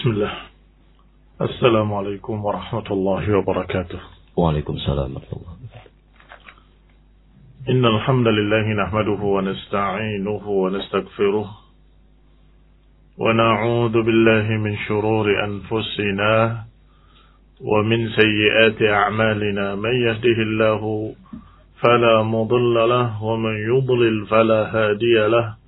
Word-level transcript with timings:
بسم 0.00 0.10
الله. 0.10 0.32
السلام 1.40 1.94
عليكم 1.94 2.44
ورحمة 2.44 2.88
الله 2.90 3.36
وبركاته. 3.36 4.00
وعليكم 4.36 4.74
السلام 4.74 5.12
ورحمة 5.12 5.32
الله 5.36 5.52
إن 7.68 7.84
الحمد 7.84 8.26
لله 8.26 8.66
نحمده 8.84 9.22
ونستعينه 9.22 10.44
ونستغفره 10.48 11.48
ونعوذ 13.18 13.92
بالله 13.92 14.46
من 14.64 14.76
شرور 14.88 15.44
أنفسنا 15.44 16.64
ومن 17.60 18.08
سيئات 18.08 18.82
أعمالنا. 18.82 19.74
من 19.74 19.94
يهده 20.08 20.38
الله 20.48 21.12
فلا 21.82 22.22
مضل 22.22 22.88
له 22.88 23.24
ومن 23.24 23.56
يضلل 23.68 24.26
فلا 24.26 24.60
هادي 24.76 25.16
له. 25.28 25.59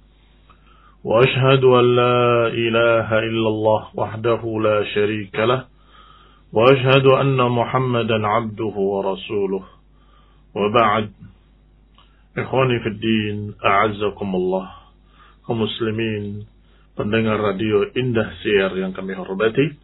وأشهد 1.04 1.64
أن 1.64 1.86
لا 1.96 2.46
إله 2.46 3.08
إلا 3.18 3.48
الله 3.48 3.82
وحده 3.94 4.42
لا 4.62 4.78
شريك 4.94 5.34
له 5.34 5.66
وأشهد 6.52 7.06
أن 7.06 7.38
محمدا 7.50 8.26
عبده 8.26 8.74
ورسوله 8.76 9.64
وبعد 10.54 11.12
إخواني 12.38 12.76
في 12.80 12.88
الدين 12.88 13.54
أعزكم 13.64 14.28
الله 14.34 14.66
كمسلمين 15.48 16.46
pendengar 16.92 17.40
radio 17.40 17.88
Indah 17.98 18.30
Siar 18.44 18.70
yang 18.78 18.94
kami 18.94 19.16
hormati. 19.16 19.74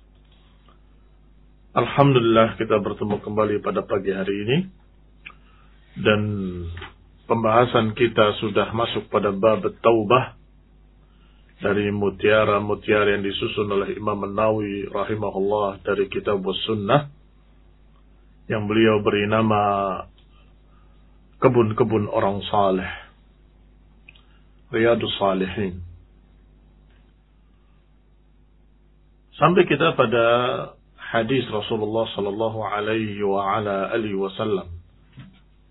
Alhamdulillah 1.72 2.54
kita 2.60 2.78
bertemu 2.78 3.18
kembali 3.24 3.64
pada 3.64 3.82
pagi 3.82 4.12
hari 4.12 4.34
ini. 4.44 4.58
Dan 5.98 6.20
pembahasan 7.26 7.96
kita 7.98 8.38
sudah 8.38 8.70
masuk 8.70 9.10
pada 9.10 9.34
bab 9.34 9.66
taubah 9.82 10.37
dari 11.58 11.90
mutiara-mutiara 11.90 13.18
yang 13.18 13.26
disusun 13.26 13.66
oleh 13.66 13.98
Imam 13.98 14.22
Nawawi 14.30 14.86
rahimahullah 14.94 15.82
dari 15.82 16.06
kitab 16.06 16.38
sunnah 16.66 17.10
yang 18.46 18.70
beliau 18.70 19.02
beri 19.02 19.26
nama 19.26 19.62
kebun-kebun 21.42 22.06
orang 22.06 22.42
saleh. 22.46 22.90
Riyadus 24.68 25.16
Salihin. 25.18 25.80
Sampai 29.38 29.64
kita 29.64 29.94
pada 29.96 30.24
hadis 30.98 31.46
Rasulullah 31.48 32.04
sallallahu 32.12 32.58
alaihi 32.58 33.22
wa 33.24 33.56
ala 33.56 33.88
alihi 33.94 34.18
wasallam. 34.18 34.68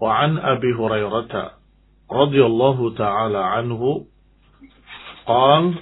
Wa 0.02 0.24
an 0.24 0.40
Abi 0.40 0.72
Hurairah 0.74 1.60
radhiyallahu 2.08 2.96
taala 2.96 3.60
anhu 3.60 4.08
قال 5.28 5.74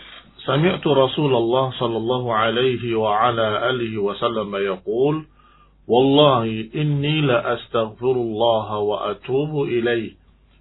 سمعت 0.45 0.87
رسول 0.87 1.35
الله 1.35 1.71
صلى 1.71 1.97
الله 1.97 2.33
عليه 2.33 2.95
وعلى 2.95 3.69
آله 3.69 3.97
وسلم 3.97 4.55
يقول 4.55 5.25
والله 5.87 6.69
إني 6.75 7.21
لأستغفر 7.21 8.11
الله 8.11 8.77
وأتوب 8.77 9.63
إليه 9.63 10.11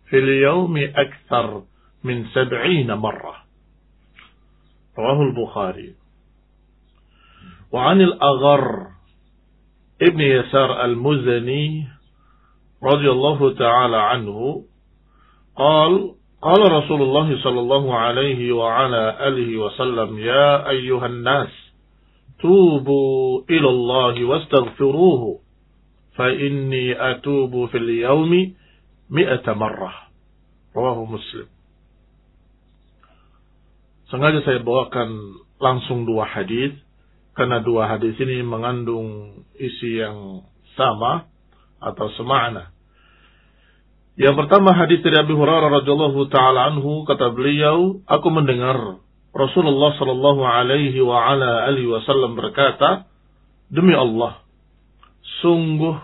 في 0.08 0.18
اليوم 0.18 0.76
أكثر 0.76 1.62
من 2.04 2.26
سبعين 2.26 2.94
مرة. 2.94 3.34
رواه 4.98 5.22
البخاري. 5.22 5.94
وعن 7.72 8.00
الأغر 8.00 8.86
ابن 10.02 10.20
يسار 10.20 10.84
المزني 10.84 11.88
رضي 12.82 13.10
الله 13.10 13.54
تعالى 13.54 13.96
عنه 13.96 14.64
قال 15.56 16.14
Qala 16.44 16.68
Rasulullah 16.68 17.24
sallallahu 17.24 17.88
alaihi 17.88 18.52
wa 18.52 18.68
ala 18.68 19.16
alihi 19.16 19.56
wasallam, 19.56 20.12
"Ya 20.20 20.60
ayyuhan 20.68 21.24
nas, 21.24 21.48
tubu 22.36 23.40
ila 23.48 23.68
Allah 23.72 24.16
wastaghfiruhu, 24.20 25.40
fa 26.12 26.28
inni 26.36 26.92
atubu 26.92 27.64
fil 27.72 27.88
yawmi 27.88 28.52
mi'ata 29.08 29.56
marrah." 29.56 30.12
Rawahu 30.76 31.16
Muslim. 31.16 31.48
Sengaja 34.12 34.44
saya 34.44 34.60
bawakan 34.60 35.40
langsung 35.56 36.04
dua 36.04 36.28
hadis 36.28 36.76
karena 37.32 37.64
dua 37.64 37.88
hadis 37.88 38.20
ini 38.20 38.44
mengandung 38.44 39.40
isi 39.56 39.96
yang 39.96 40.44
sama 40.76 41.24
atau 41.80 42.12
semakna. 42.20 42.73
Yang 44.14 44.46
pertama 44.46 44.70
hadis 44.78 45.02
dari 45.02 45.18
Abu 45.18 45.34
Hurairah 45.34 45.82
radhiyallahu 45.82 46.30
taala 46.30 46.70
anhu 46.70 47.02
kata 47.02 47.34
beliau, 47.34 47.98
aku 48.06 48.28
mendengar 48.30 49.02
Rasulullah 49.34 49.90
sallallahu 49.98 50.42
alaihi 50.46 51.02
wa 51.02 51.18
ala 51.18 51.66
alihi 51.66 51.90
wasallam 51.90 52.38
berkata, 52.38 53.10
demi 53.66 53.90
Allah, 53.90 54.38
sungguh 55.42 55.98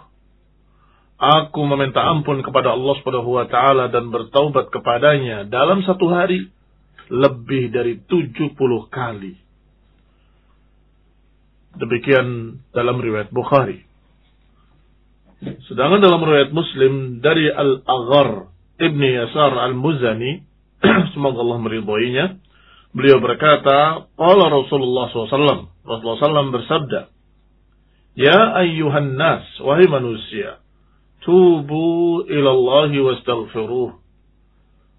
aku 1.23 1.61
meminta 1.71 2.03
ampun 2.03 2.43
kepada 2.43 2.75
Allah 2.75 2.99
Subhanahu 2.99 3.31
wa 3.31 3.47
taala 3.47 3.87
dan 3.95 4.11
bertaubat 4.11 4.75
kepadanya 4.75 5.47
dalam 5.47 5.87
satu 5.87 6.11
hari 6.11 6.51
lebih 7.15 7.71
dari 7.71 8.03
70 8.11 8.59
kali. 8.91 9.39
Demikian 11.79 12.59
dalam 12.75 12.99
riwayat 12.99 13.31
Bukhari. 13.31 13.90
Sedangkan 15.41 16.05
dalam 16.05 16.21
riwayat 16.21 16.53
Muslim 16.53 17.25
dari 17.25 17.49
Al-Aghar 17.49 18.53
Ibni 18.77 19.09
Yasar 19.09 19.57
Al-Muzani, 19.57 20.45
semoga 21.17 21.41
Allah 21.41 21.59
meridhoinya, 21.65 22.27
beliau 22.93 23.25
berkata, 23.25 24.09
Qala 24.21 24.45
Rasulullah 24.53 25.09
SAW, 25.09 25.69
Rasulullah 25.85 26.21
SAW 26.21 26.53
bersabda, 26.53 27.01
Ya 28.21 28.41
ayyuhan 28.61 29.17
nas, 29.17 29.49
wahai 29.65 29.89
manusia, 29.89 30.61
tubu 31.25 32.25
ilallahi 32.29 33.01
wastaghfiruh. 33.01 33.97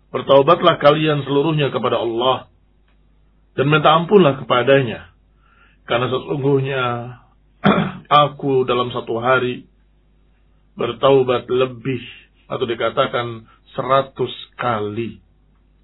Bertaubatlah 0.09 0.81
kalian 0.81 1.21
seluruhnya 1.23 1.69
kepada 1.69 2.01
Allah 2.01 2.51
dan 3.53 3.65
minta 3.69 3.93
ampunlah 3.93 4.41
kepadanya. 4.41 5.13
Karena 5.85 6.09
sesungguhnya 6.09 6.83
aku 8.25 8.65
dalam 8.65 8.91
satu 8.91 9.21
hari 9.21 9.70
bertaubat 10.75 11.47
lebih 11.51 12.01
atau 12.47 12.65
dikatakan 12.67 13.47
seratus 13.75 14.33
kali. 14.59 15.19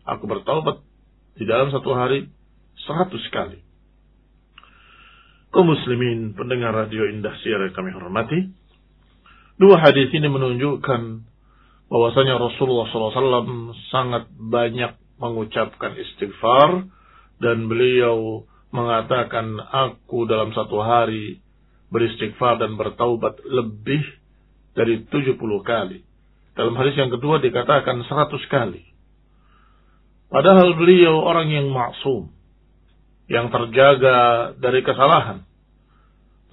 Aku 0.08 0.28
bertaubat 0.28 0.84
di 1.36 1.44
dalam 1.44 1.72
satu 1.72 1.92
hari 1.96 2.28
seratus 2.88 3.24
kali. 3.32 3.60
Kaum 5.52 5.68
muslimin 5.68 6.36
pendengar 6.36 6.76
radio 6.76 7.08
Indah 7.08 7.34
Siar 7.40 7.72
yang 7.72 7.76
kami 7.76 7.92
hormati. 7.96 8.40
Dua 9.58 9.80
hadis 9.82 10.12
ini 10.14 10.30
menunjukkan 10.30 11.02
bahwasanya 11.88 12.38
Rasulullah 12.38 12.86
SAW 12.92 13.74
sangat 13.90 14.30
banyak 14.36 15.00
mengucapkan 15.18 15.98
istighfar 15.98 16.86
dan 17.42 17.66
beliau 17.66 18.46
mengatakan 18.70 19.58
aku 19.58 20.28
dalam 20.30 20.54
satu 20.54 20.84
hari 20.84 21.42
beristighfar 21.90 22.60
dan 22.60 22.76
bertaubat 22.76 23.40
lebih 23.48 24.04
dari 24.78 25.02
70 25.10 25.42
kali. 25.66 26.06
Dalam 26.54 26.78
hadis 26.78 26.94
yang 26.94 27.10
kedua 27.10 27.42
dikatakan 27.42 28.06
100 28.06 28.30
kali. 28.46 28.86
Padahal 30.30 30.78
beliau 30.78 31.26
orang 31.26 31.50
yang 31.50 31.74
maksum. 31.74 32.30
Yang 33.26 33.50
terjaga 33.50 34.18
dari 34.62 34.86
kesalahan. 34.86 35.50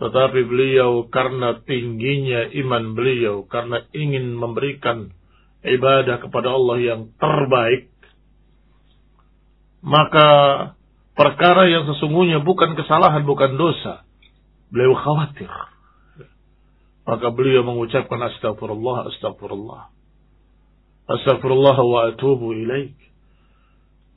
Tetapi 0.01 0.41
beliau 0.49 1.07
karena 1.13 1.61
tingginya 1.69 2.49
iman 2.65 2.97
beliau. 2.97 3.45
Karena 3.45 3.85
ingin 3.93 4.33
memberikan 4.33 5.13
ibadah 5.61 6.25
kepada 6.25 6.49
Allah 6.49 6.77
yang 6.81 7.01
terbaik. 7.21 7.93
Maka 9.85 10.29
perkara 11.13 11.69
yang 11.69 11.85
sesungguhnya 11.93 12.41
bukan 12.41 12.73
kesalahan, 12.73 13.29
bukan 13.29 13.61
dosa. 13.61 14.09
Beliau 14.73 14.97
khawatir 14.97 15.74
maka 17.05 17.29
beliau 17.33 17.61
mengucapkan 17.69 18.17
astagfirullah, 18.33 19.13
astagfirullah. 19.13 19.93
Astagfirullah 21.05 21.77
wa 21.77 22.01
atubu 22.09 22.57
ilaik. 22.57 22.97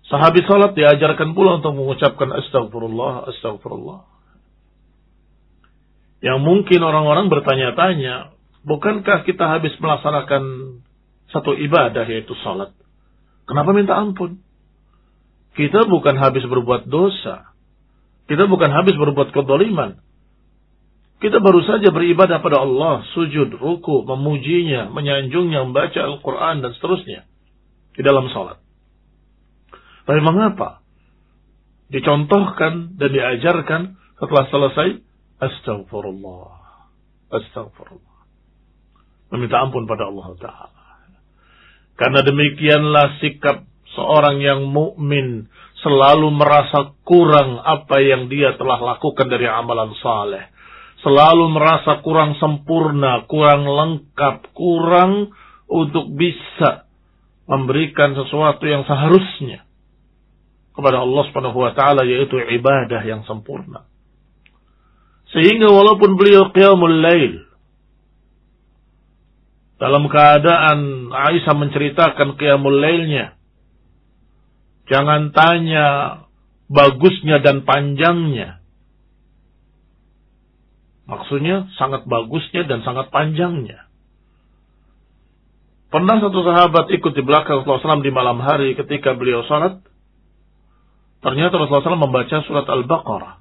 Sahabi 0.07 0.39
salat 0.48 0.72
diajarkan 0.72 1.36
pula 1.36 1.60
untuk 1.60 1.75
mengucapkan 1.75 2.31
astagfirullah, 2.31 3.28
astagfirullah. 3.36 4.07
Yang 6.24 6.39
mungkin 6.39 6.80
orang-orang 6.80 7.28
bertanya-tanya, 7.28 8.31
bukankah 8.63 9.28
kita 9.28 9.45
habis 9.51 9.75
melaksanakan 9.83 10.44
satu 11.36 11.60
ibadah 11.60 12.07
yaitu 12.07 12.31
salat? 12.40 12.72
Kenapa 13.44 13.75
minta 13.75 14.00
ampun? 14.00 14.40
Kita 15.60 15.83
bukan 15.92 16.16
habis 16.16 16.48
berbuat 16.48 16.88
dosa. 16.88 17.51
Kita 18.31 18.48
bukan 18.48 18.72
habis 18.72 18.95
berbuat 18.95 19.36
kedoliman. 19.36 20.00
Kita 21.18 21.42
baru 21.42 21.66
saja 21.66 21.90
beribadah 21.90 22.46
pada 22.46 22.62
Allah, 22.62 23.02
sujud, 23.18 23.58
ruku, 23.58 24.06
memujinya, 24.06 24.94
menyanjungnya, 24.94 25.66
membaca 25.66 25.98
Al-Quran, 25.98 26.62
dan 26.62 26.72
seterusnya. 26.78 27.25
Di 27.98 28.06
dalam 28.06 28.30
sholat. 28.30 28.62
Tapi 30.06 30.22
mengapa? 30.22 30.86
Dicontohkan 31.90 33.00
dan 33.00 33.10
diajarkan 33.10 33.81
Setelah 34.18 34.46
selesai, 34.50 34.88
astagfirullah. 35.42 36.50
Astagfirullah. 37.30 38.18
Meminta 39.30 39.62
ampun 39.62 39.86
pada 39.86 40.10
Allah 40.10 40.30
Ta'ala. 40.42 40.86
Karena 41.98 42.25
demikianlah 42.25 43.22
sikap 43.22 43.66
seorang 43.94 44.42
yang 44.42 44.69
mukmin 44.69 45.50
selalu 45.81 46.34
merasa 46.34 46.98
kurang 47.06 47.62
apa 47.62 48.02
yang 48.02 48.25
dia 48.30 48.58
telah 48.58 48.81
lakukan 48.81 49.30
dari 49.30 49.46
amalan 49.46 49.94
saleh. 50.02 50.50
Selalu 51.06 51.54
merasa 51.54 52.02
kurang 52.02 52.36
sempurna, 52.42 53.26
kurang 53.30 53.70
lengkap, 53.70 54.50
kurang 54.58 55.30
untuk 55.70 56.10
bisa 56.18 56.90
memberikan 57.46 58.18
sesuatu 58.18 58.66
yang 58.66 58.84
seharusnya 58.84 59.64
kepada 60.74 61.02
Allah 61.02 61.24
Subhanahu 61.30 61.58
wa 61.58 61.72
taala 61.74 62.06
yaitu 62.06 62.38
ibadah 62.38 63.02
yang 63.06 63.26
sempurna. 63.26 63.86
Sehingga 65.32 65.70
walaupun 65.70 66.18
beliau 66.18 66.50
qiyamul 66.54 66.98
lail 67.02 67.46
dalam 69.78 70.10
keadaan 70.10 71.10
Aisyah 71.14 71.56
menceritakan 71.56 72.38
qiyamul 72.40 72.78
lailnya 72.78 73.38
jangan 74.88 75.36
tanya 75.36 75.88
bagusnya 76.72 77.44
dan 77.44 77.64
panjangnya. 77.64 78.56
Maksudnya 81.07 81.71
sangat 81.80 82.04
bagusnya 82.04 82.68
dan 82.68 82.83
sangat 82.83 83.07
panjangnya. 83.15 83.88
Pernah 85.88 86.19
satu 86.19 86.44
sahabat 86.44 86.92
ikut 86.92 87.15
di 87.15 87.24
belakang 87.24 87.63
Rasulullah 87.63 87.95
SAW 87.95 88.04
di 88.04 88.12
malam 88.12 88.44
hari 88.44 88.75
ketika 88.75 89.15
beliau 89.15 89.48
salat. 89.48 89.80
Ternyata 91.24 91.56
Rasulullah 91.56 91.95
SAW 91.95 92.06
membaca 92.12 92.44
surat 92.44 92.68
Al-Baqarah. 92.68 93.39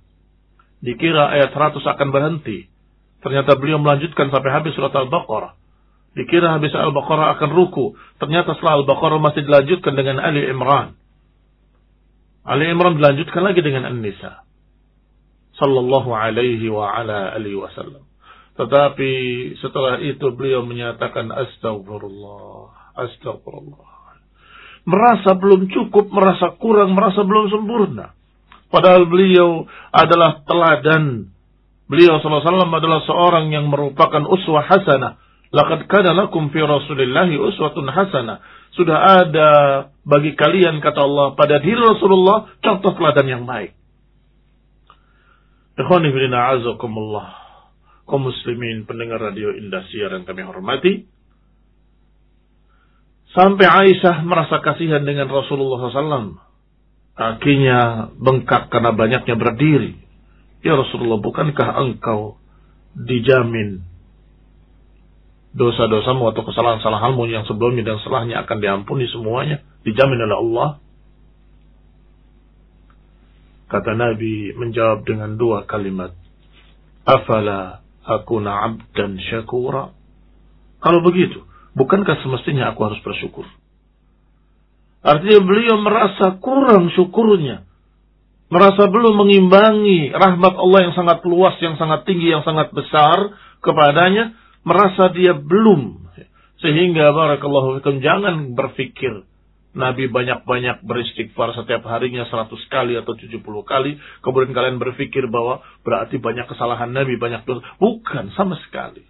Dikira 0.79 1.35
ayat 1.35 1.51
100 1.51 1.83
akan 1.83 2.09
berhenti. 2.15 2.71
Ternyata 3.19 3.59
beliau 3.59 3.83
melanjutkan 3.83 4.31
sampai 4.31 4.51
habis 4.55 4.79
surat 4.79 4.95
Al-Baqarah. 4.95 5.59
Dikira 6.15 6.55
habis 6.55 6.71
Al-Baqarah 6.71 7.35
akan 7.35 7.51
ruku. 7.51 7.99
Ternyata 8.23 8.55
setelah 8.55 8.79
Al-Baqarah 8.79 9.19
masih 9.19 9.43
dilanjutkan 9.43 9.99
dengan 9.99 10.23
Ali 10.23 10.47
Imran. 10.47 10.95
Ali 12.47 12.71
Imran 12.71 12.95
dilanjutkan 12.95 13.43
lagi 13.43 13.59
dengan 13.59 13.91
An-Nisa. 13.91 14.46
Sallallahu 15.57 16.13
alaihi 16.13 16.69
wa 16.69 16.93
ala 16.93 17.33
alihi 17.37 17.57
wasallam. 17.57 18.05
Tetapi 18.57 19.13
setelah 19.61 20.01
itu 20.01 20.33
beliau 20.33 20.65
menyatakan 20.65 21.29
astagfirullah, 21.29 22.73
astagfirullah 22.97 23.97
merasa 24.87 25.35
belum 25.35 25.67
cukup, 25.69 26.09
merasa 26.15 26.55
kurang, 26.57 26.95
merasa 26.95 27.27
belum 27.27 27.51
sempurna. 27.51 28.15
Padahal 28.71 29.11
beliau 29.11 29.67
adalah 29.91 30.47
teladan. 30.47 31.35
Beliau 31.87 32.19
SAW 32.19 32.43
adalah 32.43 33.03
seorang 33.07 33.51
yang 33.55 33.71
merupakan 33.71 34.23
uswah 34.27 34.63
hasanah. 34.63 35.23
Laqad 35.55 35.87
kana 35.87 36.15
lakum 36.15 36.51
fi 36.51 36.59
Rasulillahi 36.59 37.39
uswatun 37.39 37.87
hasanah. 37.87 38.43
Sudah 38.75 39.23
ada 39.23 39.51
bagi 40.03 40.35
kalian 40.35 40.83
kata 40.83 41.01
Allah 41.03 41.39
pada 41.39 41.63
diri 41.63 41.79
Rasulullah 41.79 42.51
contoh 42.59 42.95
teladan 42.99 43.27
yang 43.27 43.43
baik. 43.47 43.76
Ikhwani 45.77 46.09
fillah 46.09 46.57
azakumullah. 46.57 47.29
Kaum 48.09 48.33
muslimin 48.33 48.89
pendengar 48.89 49.21
radio 49.21 49.53
Indah 49.53 49.85
yang 49.93 50.25
kami 50.25 50.41
hormati. 50.47 51.05
Sampai 53.37 53.69
Aisyah 53.69 54.25
merasa 54.25 54.65
kasihan 54.65 55.05
dengan 55.05 55.29
Rasulullah 55.29 55.93
SAW. 55.93 56.41
Kakinya 57.17 58.09
bengkak 58.17 58.73
karena 58.73 58.97
banyaknya 58.97 59.37
berdiri. 59.37 60.01
Ya 60.65 60.73
Rasulullah, 60.81 61.21
bukankah 61.21 61.69
engkau 61.85 62.41
dijamin 62.97 63.85
dosa-dosamu 65.53 66.33
atau 66.33 66.45
kesalahan-kesalahanmu 66.45 67.29
yang 67.29 67.45
sebelumnya 67.45 67.85
dan 67.85 68.01
setelahnya 68.01 68.49
akan 68.49 68.59
diampuni 68.65 69.05
semuanya? 69.13 69.61
Dijamin 69.85 70.25
oleh 70.25 70.37
Allah. 70.41 70.69
Kata 73.67 73.93
Nabi 73.99 74.55
menjawab 74.55 75.03
dengan 75.03 75.35
dua 75.35 75.67
kalimat. 75.67 76.15
Afala 77.03 77.83
akuna 78.07 78.67
abdan 78.67 79.19
syakura. 79.19 79.91
Kalau 80.79 81.01
begitu, 81.03 81.43
Bukankah 81.77 82.25
semestinya 82.25 82.73
aku 82.73 82.89
harus 82.89 83.01
bersyukur? 83.05 83.45
Artinya 85.05 85.41
beliau 85.45 85.77
merasa 85.85 86.41
kurang 86.41 86.89
syukurnya. 86.97 87.69
Merasa 88.49 88.89
belum 88.89 89.21
mengimbangi 89.21 90.17
rahmat 90.17 90.55
Allah 90.57 90.81
yang 90.89 90.95
sangat 90.97 91.21
luas, 91.29 91.61
yang 91.61 91.77
sangat 91.77 92.09
tinggi, 92.09 92.33
yang 92.33 92.41
sangat 92.49 92.73
besar 92.73 93.37
kepadanya. 93.61 94.33
Merasa 94.65 95.13
dia 95.13 95.37
belum. 95.37 96.09
Sehingga 96.65 97.13
barakallahu 97.13 97.79
fikum 97.79 98.01
jangan 98.01 98.57
berpikir 98.57 99.29
Nabi 99.77 100.09
banyak-banyak 100.09 100.89
beristighfar 100.89 101.53
setiap 101.53 101.85
harinya 101.85 102.25
100 102.25 102.49
kali 102.73 102.97
atau 102.97 103.13
70 103.13 103.45
kali. 103.45 104.01
Kemudian 104.25 104.57
kalian 104.57 104.81
berpikir 104.81 105.29
bahwa 105.29 105.61
berarti 105.85 106.17
banyak 106.17 106.49
kesalahan 106.49 106.97
Nabi, 106.97 107.21
banyak 107.21 107.45
dosa. 107.45 107.61
Bukan, 107.77 108.33
sama 108.33 108.57
sekali. 108.65 109.05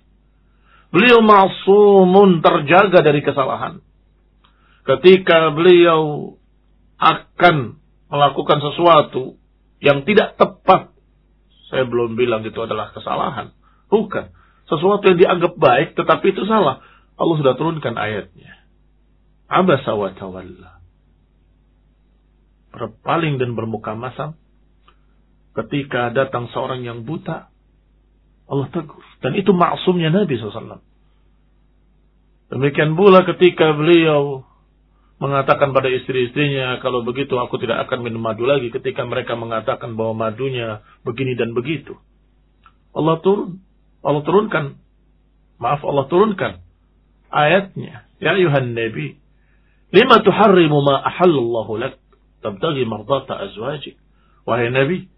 Beliau 0.91 1.23
masumun 1.23 2.43
terjaga 2.43 2.99
dari 2.99 3.23
kesalahan. 3.23 3.79
Ketika 4.83 5.55
beliau 5.55 6.35
akan 6.99 7.79
melakukan 8.11 8.59
sesuatu 8.59 9.39
yang 9.79 10.03
tidak 10.03 10.35
tepat, 10.35 10.91
saya 11.71 11.87
belum 11.87 12.19
bilang 12.19 12.43
itu 12.43 12.59
adalah 12.59 12.91
kesalahan. 12.91 13.55
Bukan. 13.87 14.35
Sesuatu 14.67 15.07
yang 15.07 15.19
dianggap 15.19 15.55
baik 15.63 15.95
tetapi 15.95 16.35
itu 16.35 16.43
salah. 16.51 16.83
Allah 17.15 17.37
sudah 17.39 17.55
turunkan 17.55 17.95
ayatnya. 17.95 18.66
Abasa 19.47 19.95
wa 19.95 20.11
tawalla. 20.15 20.83
Berpaling 22.75 23.39
dan 23.39 23.55
bermuka 23.55 23.95
masam. 23.95 24.35
Ketika 25.57 26.13
datang 26.13 26.53
seorang 26.53 26.85
yang 26.85 27.09
buta, 27.09 27.49
Allah 28.47 28.69
tegur. 28.71 29.01
Dan 29.25 29.33
itu 29.39 29.51
maksumnya 29.57 30.13
Nabi 30.13 30.37
SAW. 30.37 30.83
Demikian 32.47 32.95
pula 32.95 33.27
ketika 33.27 33.75
beliau 33.75 34.47
mengatakan 35.17 35.73
pada 35.73 35.89
istri-istrinya, 35.89 36.79
kalau 36.85 37.03
begitu 37.03 37.35
aku 37.41 37.57
tidak 37.59 37.89
akan 37.89 38.05
minum 38.07 38.21
madu 38.21 38.45
lagi 38.45 38.69
ketika 38.69 39.03
mereka 39.03 39.35
mengatakan 39.35 39.97
bahwa 39.97 40.29
madunya 40.29 40.85
begini 41.03 41.35
dan 41.35 41.57
begitu. 41.57 41.97
Allah 42.93 43.19
turun, 43.25 43.65
Allah 44.05 44.23
turunkan, 44.23 44.65
maaf 45.59 45.81
Allah 45.83 46.07
turunkan 46.07 46.53
ayatnya. 47.33 48.07
Ya 48.23 48.37
ayuhan 48.37 48.73
Nabi, 48.77 49.21
lima 49.95 50.17
tuharrimu 50.23 50.79
ma 50.83 51.03
ahallallahu 51.05 51.79
lak, 51.79 51.99
tabtagi 52.43 52.83
mardata 52.87 53.39
azwajik. 53.39 53.99
Wahai 54.47 54.71
Nabi, 54.71 55.11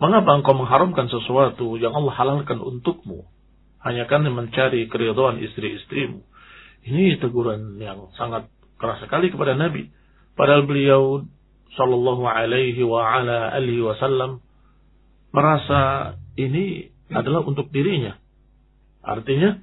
Mengapa 0.00 0.32
engkau 0.32 0.56
mengharamkan 0.56 1.12
sesuatu 1.12 1.76
yang 1.76 1.92
Allah 1.92 2.16
halalkan 2.16 2.56
untukmu? 2.56 3.28
Hanya 3.84 4.08
karena 4.08 4.32
mencari 4.32 4.88
keridhaan 4.88 5.36
istri-istrimu. 5.44 6.24
Ini 6.88 7.20
teguran 7.20 7.76
yang 7.76 8.08
sangat 8.16 8.48
keras 8.80 9.04
sekali 9.04 9.28
kepada 9.28 9.52
Nabi. 9.52 9.92
Padahal 10.32 10.64
beliau 10.64 11.28
Shallallahu 11.76 12.24
alaihi 12.24 12.80
wa 12.80 13.04
ala 13.04 13.52
alihi 13.52 13.84
wasallam 13.84 14.40
merasa 15.36 16.16
ini 16.40 16.88
adalah 17.12 17.44
untuk 17.44 17.68
dirinya. 17.68 18.16
Artinya 19.04 19.60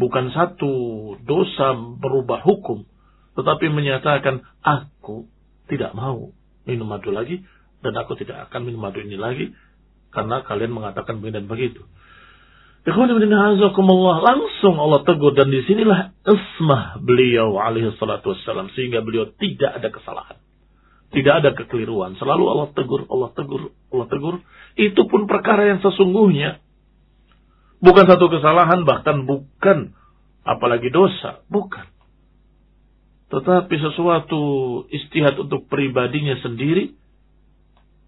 bukan 0.00 0.32
satu 0.32 0.72
dosa 1.20 1.76
berubah 1.76 2.40
hukum, 2.40 2.88
tetapi 3.36 3.68
menyatakan 3.68 4.40
aku 4.64 5.28
tidak 5.68 5.92
mau 5.92 6.32
minum 6.64 6.88
madu 6.88 7.12
lagi 7.12 7.44
dan 7.84 7.92
aku 8.00 8.16
tidak 8.16 8.48
akan 8.48 8.64
minum 8.64 8.80
madu 8.80 9.04
ini 9.04 9.20
lagi 9.20 9.52
karena 10.10 10.40
kalian 10.42 10.72
mengatakan 10.72 11.20
begini 11.20 11.44
dan 11.44 11.46
begitu. 11.46 11.84
Langsung 14.24 14.74
Allah 14.80 15.04
tegur 15.04 15.36
dan 15.36 15.52
di 15.52 15.60
sinilah 15.68 16.16
ismah 16.24 16.96
beliau 17.04 17.60
alaihi 17.60 17.92
salatu 18.00 18.32
wassalam. 18.32 18.72
Sehingga 18.72 19.04
beliau 19.04 19.28
tidak 19.36 19.76
ada 19.76 19.92
kesalahan. 19.92 20.40
Tidak 21.12 21.34
ada 21.44 21.52
kekeliruan. 21.52 22.16
Selalu 22.16 22.44
Allah 22.48 22.68
tegur, 22.72 23.04
Allah 23.12 23.30
tegur, 23.36 23.68
Allah 23.92 24.06
tegur. 24.08 24.40
Itu 24.80 25.04
pun 25.12 25.28
perkara 25.28 25.68
yang 25.68 25.84
sesungguhnya. 25.84 26.64
Bukan 27.80 28.04
satu 28.04 28.28
kesalahan, 28.28 28.84
bahkan 28.84 29.24
bukan 29.24 29.96
apalagi 30.44 30.92
dosa. 30.92 31.40
Bukan. 31.48 31.88
Tetapi 33.30 33.74
sesuatu 33.78 34.42
istihad 34.90 35.38
untuk 35.38 35.70
pribadinya 35.70 36.36
sendiri 36.42 36.92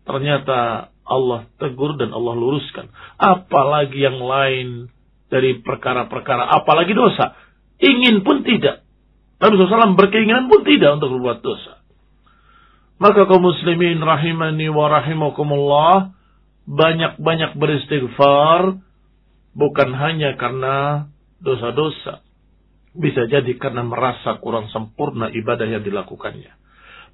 ternyata 0.02 0.90
Allah 1.06 1.46
tegur 1.56 1.94
dan 1.96 2.10
Allah 2.10 2.34
luruskan. 2.34 2.90
Apalagi 3.16 4.02
yang 4.02 4.18
lain 4.18 4.90
dari 5.32 5.62
perkara-perkara, 5.62 6.52
apalagi 6.52 6.92
dosa. 6.92 7.32
Ingin 7.82 8.22
pun 8.22 8.46
tidak. 8.46 8.84
Nabi 9.42 9.58
SAW 9.58 9.98
berkeinginan 9.98 10.46
pun 10.46 10.62
tidak 10.62 11.02
untuk 11.02 11.18
berbuat 11.18 11.42
dosa. 11.42 11.82
Maka 13.02 13.26
kaum 13.26 13.42
muslimin 13.42 13.98
rahimani 13.98 14.70
wa 14.70 14.86
rahimakumullah, 14.86 16.14
banyak-banyak 16.70 17.58
beristighfar 17.58 18.78
bukan 19.56 19.90
hanya 19.96 20.36
karena 20.36 21.08
dosa-dosa. 21.40 22.24
Bisa 22.92 23.24
jadi 23.24 23.56
karena 23.56 23.80
merasa 23.80 24.36
kurang 24.36 24.68
sempurna 24.68 25.32
ibadah 25.32 25.64
yang 25.64 25.80
dilakukannya. 25.80 26.52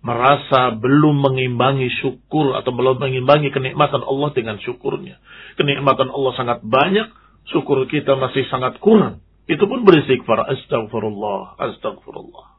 Merasa 0.03 0.75
belum 0.79 1.23
mengimbangi 1.23 1.91
syukur 2.03 2.55
atau 2.59 2.71
belum 2.71 2.99
mengimbangi 3.03 3.51
kenikmatan 3.51 4.03
Allah 4.03 4.31
dengan 4.35 4.59
syukurnya. 4.63 5.19
Kenikmatan 5.59 6.11
Allah 6.11 6.33
sangat 6.35 6.59
banyak, 6.67 7.07
syukur 7.51 7.83
kita 7.87 8.15
masih 8.19 8.47
sangat 8.51 8.79
kurang. 8.83 9.23
Itu 9.47 9.67
pun 9.71 9.87
beristighfar. 9.87 10.51
Astagfirullah, 10.51 11.59
astagfirullah. 11.59 12.59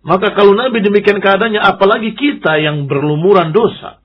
Maka 0.00 0.32
kalau 0.32 0.56
Nabi 0.56 0.80
demikian 0.80 1.20
keadaannya, 1.20 1.60
apalagi 1.60 2.16
kita 2.16 2.56
yang 2.58 2.88
berlumuran 2.88 3.52
dosa. 3.52 4.00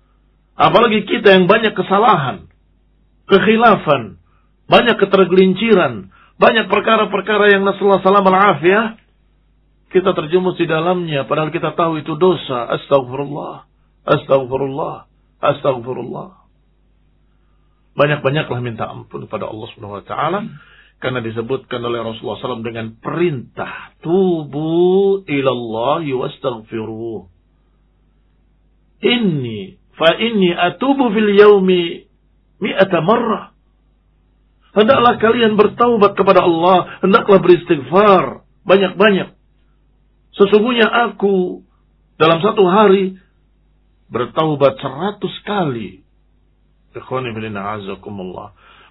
Apalagi 0.56 1.04
kita 1.08 1.36
yang 1.36 1.48
banyak 1.52 1.76
kesalahan, 1.76 2.48
kekhilafan, 3.29 4.22
banyak 4.70 4.98
ketergelinciran, 4.98 6.10
banyak 6.36 6.67
perkara-perkara 6.67 7.55
yang 7.55 7.63
nasallahu 7.63 8.03
salam 8.03 8.27
al 8.27 8.62
kita 9.96 10.12
terjumus 10.12 10.60
di 10.60 10.67
dalamnya 10.67 11.24
padahal 11.24 11.55
kita 11.55 11.72
tahu 11.72 12.03
itu 12.03 12.20
dosa. 12.20 12.67
Astagfirullah. 12.67 13.63
Astagfirullah. 14.03 15.08
Astagfirullah. 15.39 16.29
Banyak-banyaklah 17.96 18.60
minta 18.60 18.91
ampun 18.91 19.24
kepada 19.24 19.48
Allah 19.48 19.67
Subhanahu 19.72 20.03
wa 20.03 20.03
taala 20.03 20.39
karena 21.00 21.24
disebutkan 21.24 21.79
oleh 21.79 22.03
Rasulullah 22.03 22.60
SAW 22.60 22.65
dengan 22.65 23.00
perintah 23.00 23.96
tubu 24.03 25.24
ilallahi 25.24 26.12
wastaghfiruh. 26.12 27.32
Inni 29.00 29.79
fa 29.96 30.12
inni 30.20 30.51
atubu 30.51 31.08
fil 31.15 31.39
yaumi 31.39 32.05
mi'ata 32.65 33.00
marrah. 33.05 33.53
Hendaklah 34.75 35.22
kalian 35.22 35.55
bertaubat 35.55 36.17
kepada 36.17 36.43
Allah. 36.43 37.00
Hendaklah 37.05 37.39
beristighfar. 37.39 38.43
Banyak-banyak. 38.65 39.38
Sesungguhnya 40.36 40.89
aku 40.89 41.63
dalam 42.19 42.43
satu 42.43 42.67
hari 42.67 43.15
bertaubat 44.12 44.81
seratus 44.84 45.36
kali. 45.48 46.03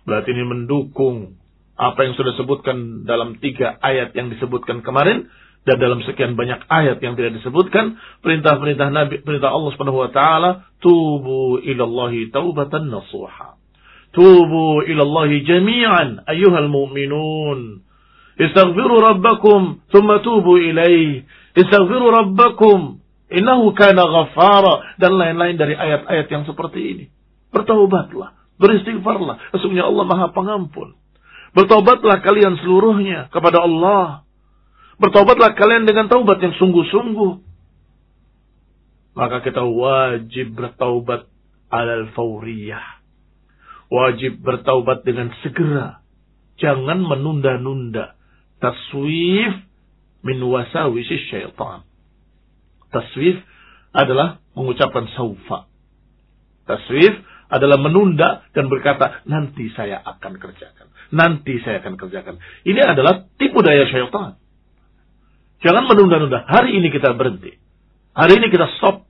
Berarti 0.04 0.28
ini 0.36 0.44
mendukung 0.44 1.36
apa 1.74 2.00
yang 2.06 2.14
sudah 2.14 2.32
disebutkan 2.36 3.02
dalam 3.08 3.40
tiga 3.42 3.76
ayat 3.82 4.14
yang 4.14 4.30
disebutkan 4.30 4.84
kemarin 4.86 5.26
dan 5.64 5.80
dalam 5.80 6.04
sekian 6.04 6.36
banyak 6.36 6.60
ayat 6.68 7.00
yang 7.00 7.16
tidak 7.16 7.40
disebutkan 7.40 7.98
perintah-perintah 8.20 8.92
Nabi 8.92 9.24
perintah 9.24 9.50
Allah 9.50 9.72
Subhanahu 9.74 10.06
wa 10.06 10.10
taala 10.12 10.50
tubu 10.78 11.58
ilallahi 11.64 12.30
taubatan 12.30 12.92
nasuha 12.92 13.56
tubu 14.14 14.86
ilallahi 14.86 15.42
jami'an 15.42 16.24
ayyuhal 16.30 16.70
mu'minun. 16.70 17.82
Istaghfiru 18.38 19.02
rabbakum 19.02 19.82
thumma 19.90 20.22
tubu 20.22 20.58
ilaih 20.58 21.26
istaghfiru 21.58 22.14
rabbakum 22.14 23.02
innahu 23.28 23.74
kana 23.74 24.06
ghaffara. 24.06 24.96
Dan 25.02 25.18
lain-lain 25.18 25.58
dari 25.58 25.74
ayat-ayat 25.74 26.26
yang 26.30 26.46
seperti 26.46 26.80
ini. 26.80 27.04
Bertaubatlah 27.50 28.44
beristighfarlah. 28.58 29.50
Sesungguhnya 29.54 29.86
Allah 29.86 30.04
Maha 30.06 30.26
Pengampun. 30.30 30.94
Bertobatlah 31.54 32.18
kalian 32.22 32.58
seluruhnya 32.58 33.30
kepada 33.30 33.62
Allah. 33.62 34.26
Bertobatlah 34.98 35.54
kalian 35.54 35.86
dengan 35.86 36.10
taubat 36.10 36.42
yang 36.42 36.54
sungguh-sungguh. 36.58 37.32
Maka 39.14 39.46
kita 39.46 39.62
wajib 39.62 40.58
bertaubat 40.58 41.30
alal 41.70 42.10
fauriyah. 42.14 42.93
Wajib 43.92 44.40
bertaubat 44.40 45.04
dengan 45.04 45.32
segera. 45.44 46.00
Jangan 46.60 47.02
menunda-nunda. 47.04 48.16
Taswif 48.62 49.52
min 50.24 50.38
wasawisi 50.40 51.28
syaitan. 51.28 51.84
Taswif 52.88 53.42
adalah 53.92 54.40
mengucapkan 54.56 55.10
saufa. 55.12 55.68
Taswif 56.64 57.14
adalah 57.52 57.76
menunda 57.76 58.42
dan 58.56 58.72
berkata, 58.72 59.22
nanti 59.28 59.68
saya 59.76 60.00
akan 60.00 60.40
kerjakan. 60.40 60.88
Nanti 61.12 61.60
saya 61.60 61.84
akan 61.84 61.94
kerjakan. 62.00 62.40
Ini 62.64 62.80
adalah 62.80 63.28
tipu 63.36 63.60
daya 63.60 63.84
syaitan. 63.86 64.40
Jangan 65.60 65.84
menunda-nunda. 65.88 66.44
Hari 66.44 66.76
ini 66.76 66.88
kita 66.88 67.12
berhenti. 67.16 67.56
Hari 68.16 68.32
ini 68.36 68.48
kita 68.48 68.68
stop. 68.80 69.06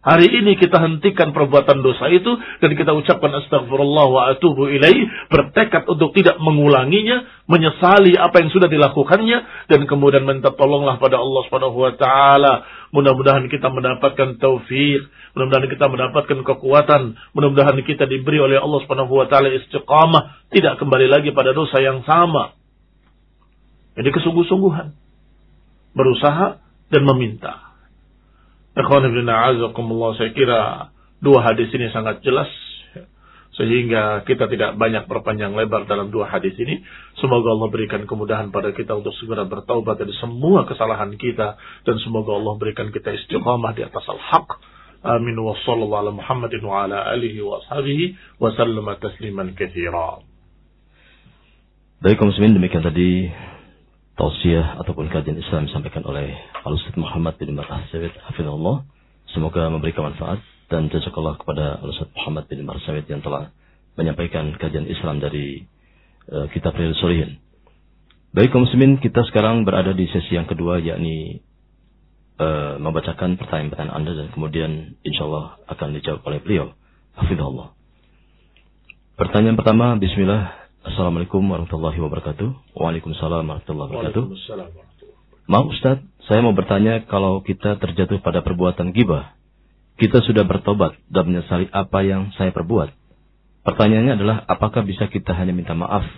Hari 0.00 0.32
ini 0.32 0.56
kita 0.56 0.80
hentikan 0.80 1.36
perbuatan 1.36 1.84
dosa 1.84 2.08
itu 2.08 2.32
dan 2.64 2.72
kita 2.72 2.96
ucapkan 2.96 3.36
astagfirullah 3.36 4.06
wa 4.08 4.32
atubu 4.32 4.72
ilaih, 4.72 5.28
bertekad 5.28 5.84
untuk 5.92 6.16
tidak 6.16 6.40
mengulanginya, 6.40 7.28
menyesali 7.44 8.16
apa 8.16 8.40
yang 8.40 8.48
sudah 8.48 8.72
dilakukannya 8.72 9.68
dan 9.68 9.84
kemudian 9.84 10.24
minta 10.24 10.56
tolonglah 10.56 10.96
pada 10.96 11.20
Allah 11.20 11.44
Subhanahu 11.44 11.76
wa 11.84 11.92
taala. 12.00 12.64
Mudah-mudahan 12.96 13.44
kita 13.52 13.68
mendapatkan 13.68 14.40
taufik, 14.40 15.04
mudah-mudahan 15.36 15.68
kita 15.68 15.84
mendapatkan 15.92 16.38
kekuatan, 16.48 17.20
mudah-mudahan 17.36 17.76
kita 17.84 18.08
diberi 18.08 18.40
oleh 18.40 18.56
Allah 18.56 18.80
Subhanahu 18.88 19.20
wa 19.20 19.28
taala 19.28 19.52
istiqamah, 19.52 20.48
tidak 20.48 20.80
kembali 20.80 21.12
lagi 21.12 21.28
pada 21.36 21.52
dosa 21.52 21.76
yang 21.76 22.00
sama. 22.08 22.56
Jadi 24.00 24.08
kesungguh-sungguhan 24.16 24.96
berusaha 25.92 26.56
dan 26.88 27.02
meminta. 27.04 27.69
Saya 28.74 30.30
kira 30.36 30.60
dua 31.20 31.38
hadis 31.42 31.68
ini 31.74 31.90
sangat 31.90 32.22
jelas 32.22 32.48
sehingga 33.60 34.24
kita 34.24 34.48
tidak 34.48 34.78
banyak 34.78 35.04
berpanjang 35.04 35.52
lebar 35.52 35.84
dalam 35.84 36.08
dua 36.08 36.30
hadis 36.30 36.56
ini. 36.56 36.80
Semoga 37.20 37.52
Allah 37.52 37.68
berikan 37.68 38.06
kemudahan 38.06 38.48
pada 38.54 38.72
kita 38.72 38.96
untuk 38.96 39.12
segera 39.20 39.44
bertaubat 39.44 40.00
dari 40.00 40.14
semua 40.16 40.64
kesalahan 40.64 41.12
kita 41.18 41.60
dan 41.84 41.96
semoga 42.00 42.32
Allah 42.38 42.56
berikan 42.56 42.88
kita 42.94 43.10
istiqamah 43.10 43.76
di 43.76 43.84
atas 43.84 44.06
al-haq. 44.06 44.48
Amin 45.00 45.36
wa 45.40 45.56
sallallahu 45.64 46.00
ala 46.08 46.12
Muhammadin 46.12 46.60
wa 46.64 46.84
ala 46.84 47.08
alihi 47.12 47.40
wa 47.40 47.60
ashabihi 47.64 48.38
wa 48.40 48.52
sallama 48.52 49.00
tasliman 49.00 49.56
katsira. 49.56 50.24
Baik 52.00 52.20
muslimin 52.20 52.56
demikian 52.56 52.80
tadi 52.80 53.28
tausiah 54.20 54.76
ataupun 54.84 55.08
kajian 55.08 55.40
Islam 55.40 55.64
disampaikan 55.64 56.04
oleh 56.04 56.36
Al-Ustaz 56.60 56.92
Muhammad 57.00 57.40
bin 57.40 57.56
Marah 57.56 57.88
Sawid 57.88 58.12
Hafizullah. 58.20 58.84
Semoga 59.32 59.72
memberikan 59.72 60.12
manfaat 60.12 60.44
dan 60.68 60.92
jazakallah 60.92 61.40
kepada 61.40 61.80
Al-Ustaz 61.80 62.12
Muhammad 62.12 62.44
bin 62.52 62.68
Marah 62.68 62.84
Sawid 62.84 63.08
yang 63.08 63.24
telah 63.24 63.48
menyampaikan 63.96 64.52
kajian 64.60 64.84
Islam 64.92 65.24
dari 65.24 65.64
uh, 66.28 66.52
kitab 66.52 66.76
Riyadhus 66.76 67.00
Shalihin. 67.00 67.40
Baik 68.36 68.52
kaum 68.52 68.68
muslimin, 68.68 69.00
kita 69.00 69.24
sekarang 69.32 69.64
berada 69.64 69.96
di 69.96 70.04
sesi 70.12 70.36
yang 70.36 70.44
kedua 70.44 70.84
yakni 70.84 71.40
uh, 72.36 72.76
membacakan 72.76 73.40
pertanyaan-pertanyaan 73.40 73.96
Anda 74.04 74.12
dan 74.20 74.28
kemudian 74.36 75.00
insya 75.00 75.24
Allah 75.24 75.56
akan 75.72 75.96
dijawab 75.96 76.20
oleh 76.28 76.44
beliau. 76.44 76.66
Hafizullah. 77.16 77.72
Pertanyaan 79.16 79.56
pertama, 79.56 79.96
Bismillah. 79.96 80.59
Assalamualaikum 80.80 81.44
warahmatullahi 81.44 82.00
wabarakatuh. 82.00 82.72
Waalaikumsalam 82.72 83.44
warahmatullahi 83.44 83.88
wabarakatuh. 83.92 84.24
Maaf 85.44 85.66
Ustaz, 85.76 86.00
saya 86.24 86.40
mau 86.40 86.56
bertanya 86.56 87.04
kalau 87.04 87.44
kita 87.44 87.76
terjatuh 87.76 88.24
pada 88.24 88.40
perbuatan 88.40 88.96
gibah, 88.96 89.36
kita 90.00 90.24
sudah 90.24 90.48
bertobat 90.48 90.96
dan 91.12 91.28
menyesali 91.28 91.68
apa 91.68 92.00
yang 92.00 92.32
saya 92.40 92.48
perbuat. 92.56 92.96
Pertanyaannya 93.60 94.16
adalah 94.16 94.36
apakah 94.48 94.80
bisa 94.88 95.12
kita 95.12 95.36
hanya 95.36 95.52
minta 95.52 95.76
maaf 95.76 96.08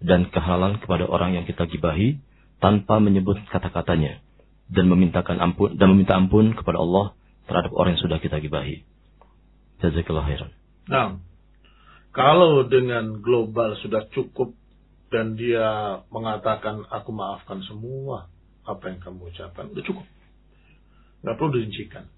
dan 0.00 0.32
kehalalan 0.32 0.80
kepada 0.80 1.04
orang 1.04 1.36
yang 1.36 1.44
kita 1.44 1.68
gibahi 1.68 2.16
tanpa 2.64 3.04
menyebut 3.04 3.36
kata-katanya 3.52 4.24
dan 4.72 4.88
memintakan 4.88 5.36
ampun 5.36 5.76
dan 5.76 5.92
meminta 5.92 6.16
ampun 6.16 6.56
kepada 6.56 6.80
Allah 6.80 7.12
terhadap 7.44 7.76
orang 7.76 7.92
yang 7.92 8.02
sudah 8.08 8.24
kita 8.24 8.40
gibahi. 8.40 8.88
Jazakallah 9.84 10.24
khairan. 10.24 10.50
Nah, 10.88 11.20
kalau 12.18 12.66
dengan 12.66 13.22
global 13.22 13.78
sudah 13.78 14.10
cukup 14.10 14.50
dan 15.06 15.38
dia 15.38 16.02
mengatakan 16.10 16.82
aku 16.90 17.14
maafkan 17.14 17.62
semua 17.62 18.26
apa 18.66 18.90
yang 18.90 18.98
kamu 18.98 19.30
ucapkan, 19.30 19.70
udah 19.70 19.84
cukup. 19.86 20.02
Nggak 21.22 21.34
perlu 21.38 21.50
dirincikan. 21.54 22.10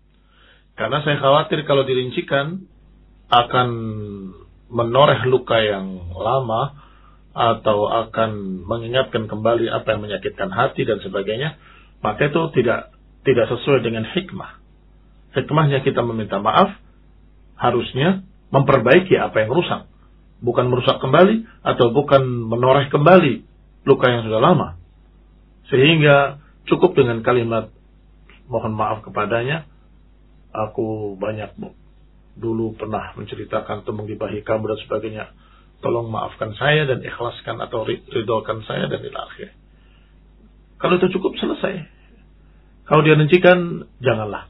Karena 0.72 1.04
saya 1.04 1.20
khawatir 1.20 1.68
kalau 1.68 1.84
dirincikan 1.84 2.64
akan 3.28 3.68
menoreh 4.72 5.28
luka 5.28 5.60
yang 5.60 6.08
lama 6.16 6.80
atau 7.36 7.84
akan 8.08 8.64
mengingatkan 8.64 9.28
kembali 9.28 9.68
apa 9.68 9.86
yang 9.92 10.00
menyakitkan 10.00 10.48
hati 10.48 10.88
dan 10.88 11.04
sebagainya, 11.04 11.60
maka 12.00 12.32
itu 12.32 12.40
tidak 12.56 12.96
tidak 13.28 13.52
sesuai 13.52 13.84
dengan 13.84 14.08
hikmah. 14.08 14.56
Hikmahnya 15.36 15.84
kita 15.84 16.00
meminta 16.00 16.40
maaf 16.40 16.72
harusnya 17.60 18.24
memperbaiki 18.48 19.14
apa 19.20 19.44
yang 19.44 19.52
rusak. 19.52 19.89
Bukan 20.40 20.72
merusak 20.72 20.98
kembali 21.04 21.44
atau 21.64 21.92
bukan 21.92 22.24
menoreh 22.24 22.88
kembali 22.88 23.44
luka 23.84 24.06
yang 24.08 24.24
sudah 24.24 24.40
lama. 24.40 24.80
Sehingga 25.68 26.40
cukup 26.66 26.96
dengan 26.96 27.20
kalimat 27.20 27.70
mohon 28.50 28.74
maaf 28.74 29.04
kepadanya, 29.06 29.68
aku 30.50 31.14
banyak 31.14 31.54
dulu 32.40 32.74
pernah 32.74 33.14
menceritakan 33.14 33.86
atau 33.86 33.92
menggibahi 33.94 34.42
kamu 34.42 34.74
dan 34.74 34.78
sebagainya. 34.84 35.24
Tolong 35.80 36.12
maafkan 36.12 36.52
saya 36.60 36.84
dan 36.84 37.00
ikhlaskan 37.00 37.56
atau 37.64 37.88
ridhokan 37.88 38.60
saya 38.68 38.84
dan 38.90 39.00
ilakhir. 39.00 39.56
Kalau 40.76 40.96
itu 41.00 41.08
cukup 41.16 41.36
selesai. 41.40 41.88
Kalau 42.84 43.00
dia 43.00 43.16
nencikan, 43.16 43.88
janganlah. 44.02 44.48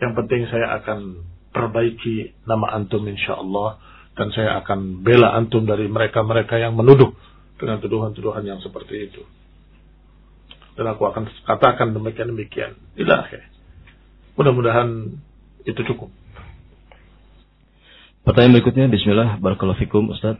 Yang 0.00 0.12
penting 0.20 0.40
saya 0.52 0.76
akan 0.82 1.24
perbaiki 1.56 2.36
nama 2.44 2.76
antum 2.76 3.04
insya 3.08 3.40
Allah. 3.40 3.80
Dan 4.16 4.32
saya 4.32 4.64
akan 4.64 5.04
bela 5.04 5.36
antum 5.36 5.68
dari 5.68 5.86
mereka-mereka 5.92 6.56
yang 6.56 6.72
menuduh 6.72 7.12
dengan 7.60 7.80
tuduhan-tuduhan 7.84 8.44
yang 8.48 8.60
seperti 8.64 9.12
itu. 9.12 9.22
Dan 10.76 10.92
aku 10.92 11.08
akan 11.08 11.28
katakan 11.44 11.92
demikian-demikian. 11.92 12.76
Ilakhir. 12.96 13.44
Mudah-mudahan 14.36 15.16
itu 15.64 15.80
cukup. 15.92 16.12
Pertanyaan 18.26 18.58
berikutnya, 18.60 18.86
Bismillah, 18.92 19.40
Barakallahu 19.40 19.80
Fikum, 19.80 20.12
Ustaz. 20.12 20.36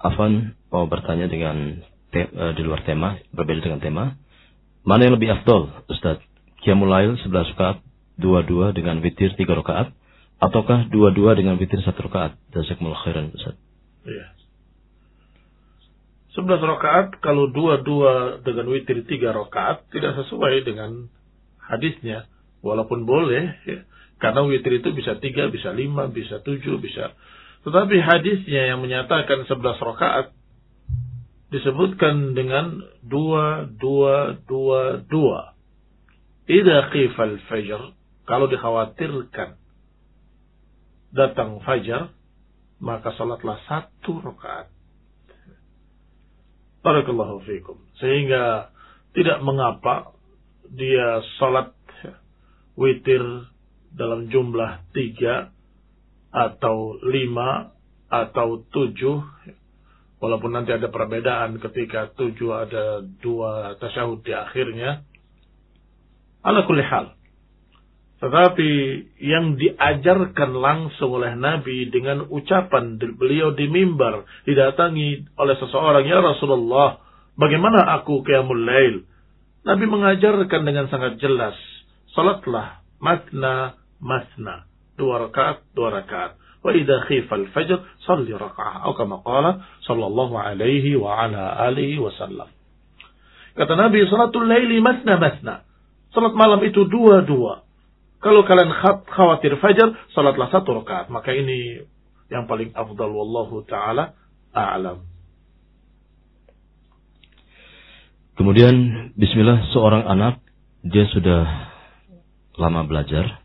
Afan 0.00 0.54
mau 0.70 0.86
bertanya 0.86 1.26
dengan 1.26 1.82
te, 2.14 2.22
uh, 2.22 2.52
di 2.54 2.62
luar 2.64 2.86
tema, 2.86 3.18
berbeda 3.34 3.60
dengan 3.66 3.80
tema. 3.82 4.04
Mana 4.86 5.10
yang 5.10 5.18
lebih 5.18 5.34
afdol, 5.34 5.74
Ustaz? 5.90 6.22
Qiyamul 6.62 6.88
Lail 6.88 7.18
11 7.18 7.52
rakaat, 7.56 7.82
dua-dua 8.16 8.70
dengan 8.72 9.02
witir 9.02 9.34
3 9.34 9.42
rakaat, 9.58 9.90
ataukah 10.36 10.92
dua-dua 10.92 11.32
dengan 11.36 11.56
witir 11.56 11.80
1 11.80 11.96
rakaat? 11.96 12.36
Jazakumullah 12.52 13.00
khairan, 13.04 13.32
Ustaz. 13.32 13.56
Iya. 14.04 14.36
11 16.36 16.60
rakaat 16.60 17.16
kalau 17.24 17.48
dua-dua 17.48 18.44
dengan 18.44 18.68
witir 18.68 19.00
3 19.00 19.32
rakaat 19.32 19.88
tidak 19.88 20.20
sesuai 20.20 20.68
dengan 20.68 21.08
hadisnya. 21.60 22.28
Walaupun 22.60 23.08
boleh, 23.08 23.56
ya. 23.64 23.86
Karena 24.16 24.48
witir 24.48 24.80
itu 24.80 24.96
bisa 24.96 25.20
tiga, 25.20 25.52
bisa 25.52 25.76
lima, 25.76 26.08
bisa 26.08 26.40
tujuh, 26.40 26.80
bisa. 26.80 27.12
Tetapi 27.68 28.00
hadisnya 28.00 28.72
yang 28.72 28.80
menyatakan 28.80 29.44
sebelas 29.44 29.76
rakaat 29.76 30.32
disebutkan 31.52 32.32
dengan 32.32 32.80
dua, 33.04 33.68
dua, 33.68 34.40
dua, 34.48 35.04
dua. 35.04 35.52
Ida 36.48 36.88
khifal 36.94 37.38
fajr, 37.44 37.92
kalau 38.24 38.46
dikhawatirkan 38.48 39.60
datang 41.16 41.58
fajar, 41.64 42.12
maka 42.78 43.10
salatlah 43.16 43.56
satu 43.64 44.20
rakaat. 44.20 44.68
Barakallahu 46.84 47.42
fiikum. 47.48 47.80
Sehingga 47.98 48.70
tidak 49.16 49.40
mengapa 49.42 50.12
dia 50.70 51.24
salat 51.40 51.72
witir 52.76 53.24
dalam 53.96 54.28
jumlah 54.28 54.84
tiga 54.92 55.50
atau 56.28 57.00
lima 57.00 57.72
atau 58.12 58.60
tujuh 58.68 59.18
walaupun 60.20 60.52
nanti 60.52 60.76
ada 60.76 60.92
perbedaan 60.92 61.56
ketika 61.58 62.12
tujuh 62.12 62.50
ada 62.52 63.00
dua 63.24 63.80
tasyahud 63.80 64.20
di 64.20 64.36
akhirnya 64.36 65.00
ala 66.44 66.68
kulli 66.68 66.84
hal 66.84 67.16
tetapi 68.16 68.70
yang 69.20 69.60
diajarkan 69.60 70.56
langsung 70.56 71.20
oleh 71.20 71.36
Nabi 71.36 71.92
dengan 71.92 72.24
ucapan 72.32 72.96
beliau 72.96 73.52
di 73.52 73.68
mimbar 73.68 74.24
didatangi 74.48 75.36
oleh 75.36 75.56
seseorang 75.60 76.04
ya 76.08 76.24
Rasulullah 76.24 76.96
bagaimana 77.36 77.92
aku 78.00 78.24
qiyamul 78.24 78.64
lail 78.64 79.04
Nabi 79.68 79.84
mengajarkan 79.84 80.60
dengan 80.64 80.88
sangat 80.88 81.20
jelas 81.20 81.54
salatlah 82.16 82.80
matna 83.00 83.76
masna. 84.00 84.64
Dua 84.96 85.28
rakaat, 85.28 85.68
dua 85.76 85.92
rakaat. 85.92 86.40
Wa 86.64 86.72
idha 86.72 87.04
khifal 87.06 87.46
fajr, 87.52 87.78
salli 88.08 88.32
raka'ah. 88.32 88.88
Atau 88.88 88.96
kama 88.96 89.20
sallallahu 89.84 90.34
alaihi 90.34 90.96
wa 90.96 91.28
ala 91.28 91.68
alihi 91.68 92.00
wa 92.00 92.10
sallam. 92.16 92.48
Kata 93.56 93.72
Nabi, 93.76 94.04
salatul 94.08 94.48
laili 94.48 94.80
masna 94.80 95.20
masna. 95.20 95.54
Salat 96.12 96.32
malam 96.32 96.64
itu 96.64 96.88
dua-dua. 96.88 97.65
Kalau 98.20 98.42
kalian 98.48 98.72
khawatir 99.06 99.60
fajar, 99.60 99.92
salatlah 100.16 100.48
satu 100.48 100.82
rakaat. 100.82 101.12
Maka 101.12 101.36
ini 101.36 101.84
yang 102.32 102.48
paling 102.50 102.74
afdal 102.74 103.12
wallahu 103.12 103.62
taala 103.68 104.16
a'lam. 104.50 105.04
Kemudian 108.36 108.74
bismillah 109.16 109.72
seorang 109.72 110.04
anak 110.04 110.44
dia 110.84 111.08
sudah 111.08 111.72
lama 112.60 112.84
belajar 112.84 113.40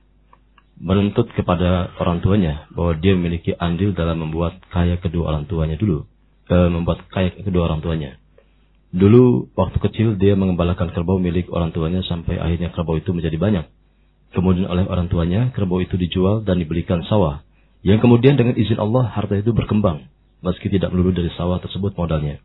menuntut 0.81 1.29
kepada 1.31 1.93
orang 2.01 2.19
tuanya 2.19 2.65
bahwa 2.73 2.97
dia 2.97 3.13
memiliki 3.13 3.53
andil 3.55 3.93
dalam 3.93 4.19
membuat 4.19 4.59
kaya 4.73 4.97
kedua 4.97 5.29
orang 5.31 5.45
tuanya 5.45 5.77
dulu, 5.77 6.09
e, 6.49 6.57
membuat 6.73 7.05
kaya 7.07 7.31
kedua 7.37 7.69
orang 7.69 7.85
tuanya. 7.85 8.17
Dulu 8.91 9.53
waktu 9.55 9.77
kecil 9.79 10.19
dia 10.19 10.35
mengembalakan 10.35 10.91
kerbau 10.91 11.21
milik 11.21 11.47
orang 11.53 11.71
tuanya 11.71 12.03
sampai 12.03 12.35
akhirnya 12.35 12.73
kerbau 12.75 12.99
itu 12.99 13.15
menjadi 13.15 13.37
banyak. 13.39 13.65
Kemudian 14.31 14.67
oleh 14.67 14.87
orang 14.87 15.11
tuanya 15.11 15.51
kerbau 15.51 15.83
itu 15.83 15.99
dijual 15.99 16.47
dan 16.47 16.59
dibelikan 16.59 17.03
sawah. 17.03 17.43
Yang 17.83 18.07
kemudian 18.07 18.39
dengan 18.39 18.55
izin 18.55 18.79
Allah 18.79 19.09
harta 19.11 19.35
itu 19.35 19.51
berkembang 19.51 20.07
meski 20.41 20.73
tidak 20.73 20.89
melulu 20.91 21.13
dari 21.13 21.29
sawah 21.37 21.61
tersebut 21.61 21.93
modalnya. 21.93 22.41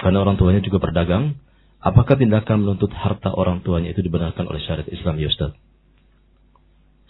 Karena 0.00 0.24
orang 0.24 0.40
tuanya 0.40 0.64
juga 0.64 0.80
berdagang, 0.82 1.38
apakah 1.78 2.18
tindakan 2.18 2.64
menuntut 2.64 2.90
harta 2.96 3.30
orang 3.30 3.62
tuanya 3.62 3.92
itu 3.92 4.00
dibenarkan 4.00 4.48
oleh 4.48 4.60
syariat 4.64 4.88
Islam 4.90 5.20
ya 5.20 5.28
Ustaz? 5.30 5.52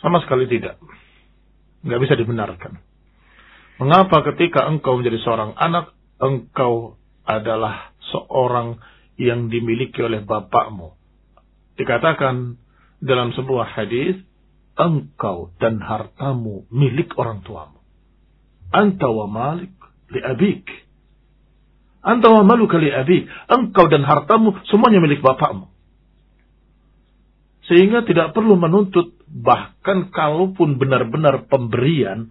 Sama 0.03 0.21
sekali 0.21 0.45
tidak. 0.51 0.77
Nggak 1.87 2.01
bisa 2.05 2.15
dibenarkan. 2.19 2.73
Mengapa 3.81 4.23
ketika 4.35 4.69
engkau 4.69 5.01
menjadi 5.01 5.19
seorang 5.25 5.57
anak, 5.57 5.97
engkau 6.21 7.01
adalah 7.25 7.95
seorang 8.13 8.79
yang 9.17 9.49
dimiliki 9.49 9.99
oleh 10.05 10.23
bapakmu. 10.23 10.93
Dikatakan 11.75 12.61
dalam 13.03 13.35
sebuah 13.35 13.75
hadis, 13.75 14.21
engkau 14.75 15.55
dan 15.63 15.79
hartamu 15.79 16.67
milik 16.71 17.15
orang 17.15 17.43
tuamu. 17.47 17.79
Anta 18.75 19.07
wa 19.07 19.27
malik 19.31 19.75
li 20.11 20.21
abik. 20.21 20.67
Anta 22.05 22.29
wa 22.29 22.43
maluka 22.43 22.77
li 22.77 22.91
abik. 22.91 23.31
Engkau 23.49 23.87
dan 23.87 24.03
hartamu 24.03 24.59
semuanya 24.67 24.99
milik 24.99 25.23
bapakmu. 25.23 25.71
Sehingga 27.65 28.05
tidak 28.05 28.37
perlu 28.37 28.61
menuntut 28.61 29.17
bahkan 29.25 30.13
kalaupun 30.13 30.77
benar-benar 30.77 31.49
pemberian, 31.49 32.29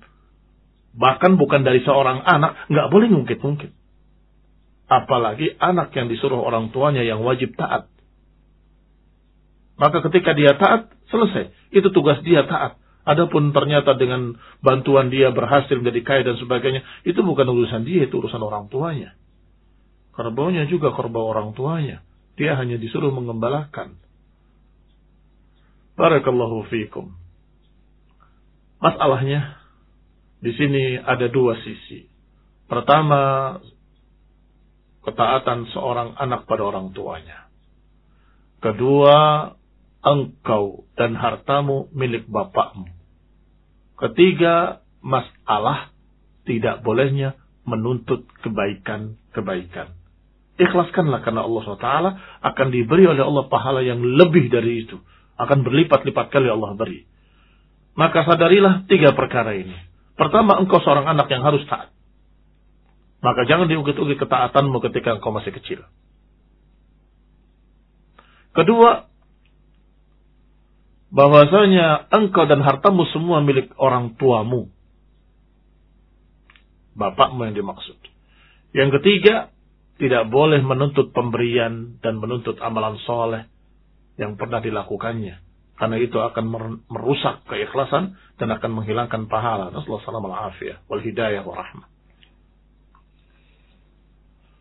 bahkan 0.93 1.41
bukan 1.41 1.65
dari 1.65 1.81
seorang 1.81 2.21
anak, 2.21 2.69
nggak 2.69 2.89
boleh 2.93 3.07
ngungkit-ngungkit. 3.09 3.73
Apalagi 4.85 5.57
anak 5.57 5.89
yang 5.97 6.05
disuruh 6.05 6.37
orang 6.37 6.69
tuanya 6.69 7.01
yang 7.01 7.25
wajib 7.25 7.57
taat. 7.57 7.89
Maka 9.77 10.05
ketika 10.09 10.37
dia 10.37 10.53
taat, 10.57 10.93
selesai. 11.09 11.53
Itu 11.73 11.89
tugas 11.89 12.21
dia 12.21 12.45
taat. 12.45 12.77
Adapun 13.03 13.51
ternyata 13.51 13.99
dengan 13.99 14.39
bantuan 14.63 15.11
dia 15.11 15.27
berhasil 15.35 15.75
menjadi 15.75 16.01
kaya 16.07 16.21
dan 16.23 16.39
sebagainya, 16.39 16.81
itu 17.03 17.19
bukan 17.19 17.43
urusan 17.51 17.83
dia, 17.83 18.07
itu 18.07 18.15
urusan 18.15 18.39
orang 18.39 18.71
tuanya. 18.71 19.17
Kerbaunya 20.13 20.69
juga 20.69 20.93
kerbau 20.93 21.27
orang 21.33 21.51
tuanya. 21.57 22.05
Dia 22.39 22.55
hanya 22.55 22.79
disuruh 22.79 23.11
mengembalakan. 23.11 23.97
Barakallahu 25.93 26.69
fiikum. 26.69 27.13
Masalahnya 28.81 29.57
di 30.41 30.51
sini 30.53 30.97
ada 31.01 31.29
dua 31.29 31.55
sisi. 31.61 32.09
Pertama, 32.65 33.57
ketaatan 35.03 35.69
seorang 35.75 36.15
anak 36.17 36.47
pada 36.47 36.63
orang 36.65 36.95
tuanya. 36.95 37.51
Kedua, 38.63 39.51
engkau 40.03 40.83
dan 40.99 41.15
hartamu 41.15 41.87
milik 41.95 42.27
bapakmu. 42.27 42.91
Ketiga, 43.97 44.83
masalah 44.99 45.95
tidak 46.43 46.83
bolehnya 46.83 47.39
menuntut 47.63 48.27
kebaikan-kebaikan. 48.43 49.95
Ikhlaskanlah 50.59 51.23
karena 51.23 51.47
Allah 51.47 51.61
SWT 51.65 51.89
akan 52.45 52.67
diberi 52.69 53.09
oleh 53.09 53.23
Allah 53.23 53.47
pahala 53.49 53.81
yang 53.81 54.03
lebih 54.03 54.51
dari 54.53 54.85
itu 54.85 54.99
akan 55.39 55.65
berlipat-lipat 55.65 56.29
kali 56.29 56.51
Allah 56.51 56.77
beri. 56.77 57.09
Maka 57.97 58.25
sadarilah 58.25 58.85
tiga 58.85 59.17
perkara 59.17 59.57
ini. 59.57 59.73
Pertama, 60.13 60.61
engkau 60.61 60.77
seorang 60.81 61.09
anak 61.09 61.25
yang 61.29 61.41
harus 61.41 61.65
taat. 61.65 61.89
Maka 63.23 63.47
jangan 63.49 63.71
diugit-ugit 63.71 64.19
ketaatanmu 64.19 64.77
ketika 64.83 65.17
engkau 65.17 65.33
masih 65.33 65.55
kecil. 65.55 65.81
Kedua, 68.53 69.09
bahwasanya 71.13 72.09
engkau 72.09 72.49
dan 72.49 72.65
hartamu 72.65 73.05
semua 73.13 73.45
milik 73.45 73.69
orang 73.77 74.17
tuamu. 74.17 74.73
Bapakmu 76.97 77.45
yang 77.49 77.55
dimaksud. 77.57 77.97
Yang 78.73 79.01
ketiga, 79.01 79.53
tidak 80.01 80.29
boleh 80.33 80.65
menuntut 80.65 81.13
pemberian 81.13 82.01
dan 82.01 82.17
menuntut 82.17 82.57
amalan 82.57 82.97
soleh 83.05 83.45
yang 84.17 84.37
pernah 84.37 84.57
dilakukannya. 84.57 85.37
Karena 85.73 85.97
itu 85.97 86.17
akan 86.17 86.45
merusak 86.89 87.45
keikhlasan 87.49 88.17
dan 88.37 88.49
akan 88.53 88.81
menghilangkan 88.81 89.25
pahala. 89.29 89.73
Nasallahu 89.73 90.05
salam 90.05 90.25
al-afiyah 90.25 90.85
wal 90.89 91.01
hidayah 91.01 91.41
wa 91.45 91.53
rahmah. 91.57 91.87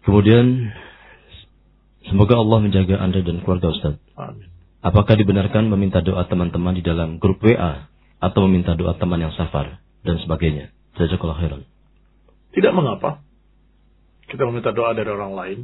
Kemudian 0.03 0.73
semoga 2.09 2.41
Allah 2.41 2.59
menjaga 2.65 2.97
Anda 3.01 3.21
dan 3.25 3.45
keluarga 3.45 3.71
Ustaz. 3.73 4.01
Amin. 4.17 4.52
Apakah 4.83 5.15
dibenarkan 5.15 5.71
meminta 5.71 6.03
doa 6.03 6.27
teman-teman 6.27 6.75
di 6.75 6.83
dalam 6.83 7.23
grup 7.23 7.39
WA 7.39 7.87
atau 8.19 8.51
meminta 8.51 8.75
doa 8.75 8.99
teman 8.99 9.23
yang 9.23 9.31
safar 9.39 9.79
dan 10.03 10.19
sebagainya? 10.19 10.75
Jazakallah 10.99 11.39
khairan. 11.39 11.63
Tidak 12.51 12.75
mengapa. 12.75 13.23
Kita 14.27 14.43
meminta 14.43 14.75
doa 14.75 14.91
dari 14.91 15.07
orang 15.07 15.39
lain, 15.39 15.61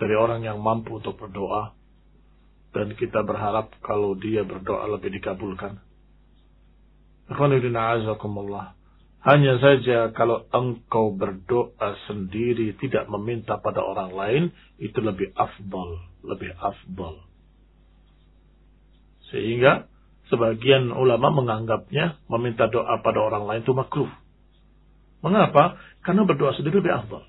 dari 0.00 0.16
orang 0.16 0.40
yang 0.40 0.56
mampu 0.56 1.04
untuk 1.04 1.20
berdoa, 1.20 1.76
dan 2.72 2.96
kita 2.96 3.20
berharap 3.28 3.76
kalau 3.84 4.16
dia 4.16 4.40
berdoa 4.40 4.88
lebih 4.88 5.20
dikabulkan. 5.20 5.76
Hanya 9.20 9.54
saja 9.60 10.16
kalau 10.16 10.48
engkau 10.48 11.12
berdoa 11.12 11.92
sendiri 12.08 12.72
tidak 12.80 13.04
meminta 13.12 13.60
pada 13.60 13.84
orang 13.84 14.10
lain, 14.16 14.42
itu 14.80 14.96
lebih 15.04 15.28
afdol, 15.36 16.00
lebih 16.24 16.56
afdol. 16.56 17.29
Sehingga 19.30 19.90
sebagian 20.30 20.90
ulama 20.94 21.34
menganggapnya 21.34 22.22
meminta 22.30 22.70
doa 22.70 23.02
pada 23.02 23.18
orang 23.18 23.46
lain 23.46 23.62
itu 23.66 23.74
makruh. 23.74 24.10
Mengapa? 25.20 25.76
Karena 26.00 26.24
berdoa 26.24 26.54
sendiri 26.56 26.80
lebih 26.80 26.94
afdol. 26.96 27.24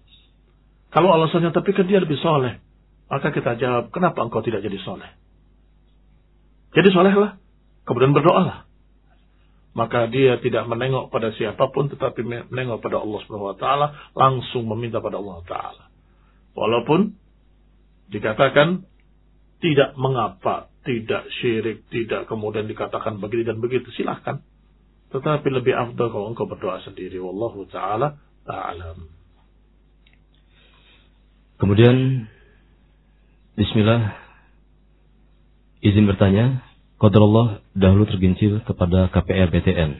Kalau 0.92 1.10
alasannya 1.16 1.56
tapi 1.56 1.72
kan 1.72 1.88
dia 1.88 2.04
lebih 2.04 2.20
soleh. 2.20 2.60
Maka 3.12 3.36
kita 3.36 3.60
jawab, 3.60 3.92
kenapa 3.92 4.24
engkau 4.24 4.40
tidak 4.40 4.64
jadi 4.64 4.80
soleh? 4.84 5.12
Jadi 6.72 6.90
solehlah. 6.96 7.36
Kemudian 7.84 8.16
berdoalah. 8.16 8.64
Maka 9.72 10.08
dia 10.12 10.36
tidak 10.44 10.68
menengok 10.68 11.12
pada 11.12 11.32
siapa 11.36 11.72
pun 11.72 11.88
tetapi 11.88 12.24
menengok 12.52 12.84
pada 12.84 13.00
Allah 13.00 13.20
Subhanahu 13.24 13.52
wa 13.56 13.58
taala, 13.60 13.88
langsung 14.16 14.68
meminta 14.68 15.00
pada 15.00 15.20
Allah 15.20 15.40
taala. 15.48 15.84
Walaupun 16.52 17.16
dikatakan 18.12 18.84
tidak 19.62 19.94
mengapa 19.96 20.72
tidak 20.82 21.30
syirik, 21.42 21.86
tidak 21.94 22.26
kemudian 22.26 22.66
dikatakan 22.66 23.22
begini 23.22 23.46
dan 23.46 23.62
begitu, 23.62 23.88
silahkan. 23.94 24.42
Tetapi 25.14 25.48
lebih 25.52 25.76
afdal 25.76 26.10
kalau 26.10 26.32
engkau 26.34 26.50
berdoa 26.50 26.82
sendiri. 26.82 27.22
Wallahu 27.22 27.68
ta'ala 27.70 28.18
ta'alam. 28.48 28.98
Kemudian, 31.62 32.26
Bismillah, 33.54 34.18
izin 35.86 36.10
bertanya, 36.10 36.66
Allah 36.98 37.62
dahulu 37.78 38.10
tergincil 38.10 38.66
kepada 38.66 39.10
KPR 39.14 39.54
BTN. 39.54 39.92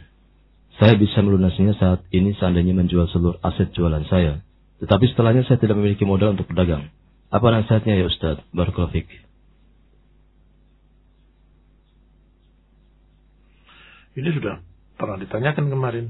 Saya 0.82 0.98
bisa 0.98 1.22
melunasinya 1.22 1.78
saat 1.78 2.02
ini 2.10 2.34
seandainya 2.38 2.74
menjual 2.74 3.06
seluruh 3.14 3.38
aset 3.46 3.70
jualan 3.78 4.02
saya. 4.10 4.42
Tetapi 4.82 5.14
setelahnya 5.14 5.46
saya 5.46 5.62
tidak 5.62 5.78
memiliki 5.78 6.08
modal 6.10 6.34
untuk 6.34 6.50
berdagang. 6.50 6.90
Apa 7.30 7.54
nasihatnya 7.54 8.02
ya 8.02 8.06
Ustaz? 8.10 8.42
Barakallahu 8.50 8.98
Ini 14.12 14.30
sudah 14.36 14.60
pernah 15.00 15.18
ditanyakan 15.20 15.72
kemarin. 15.72 16.06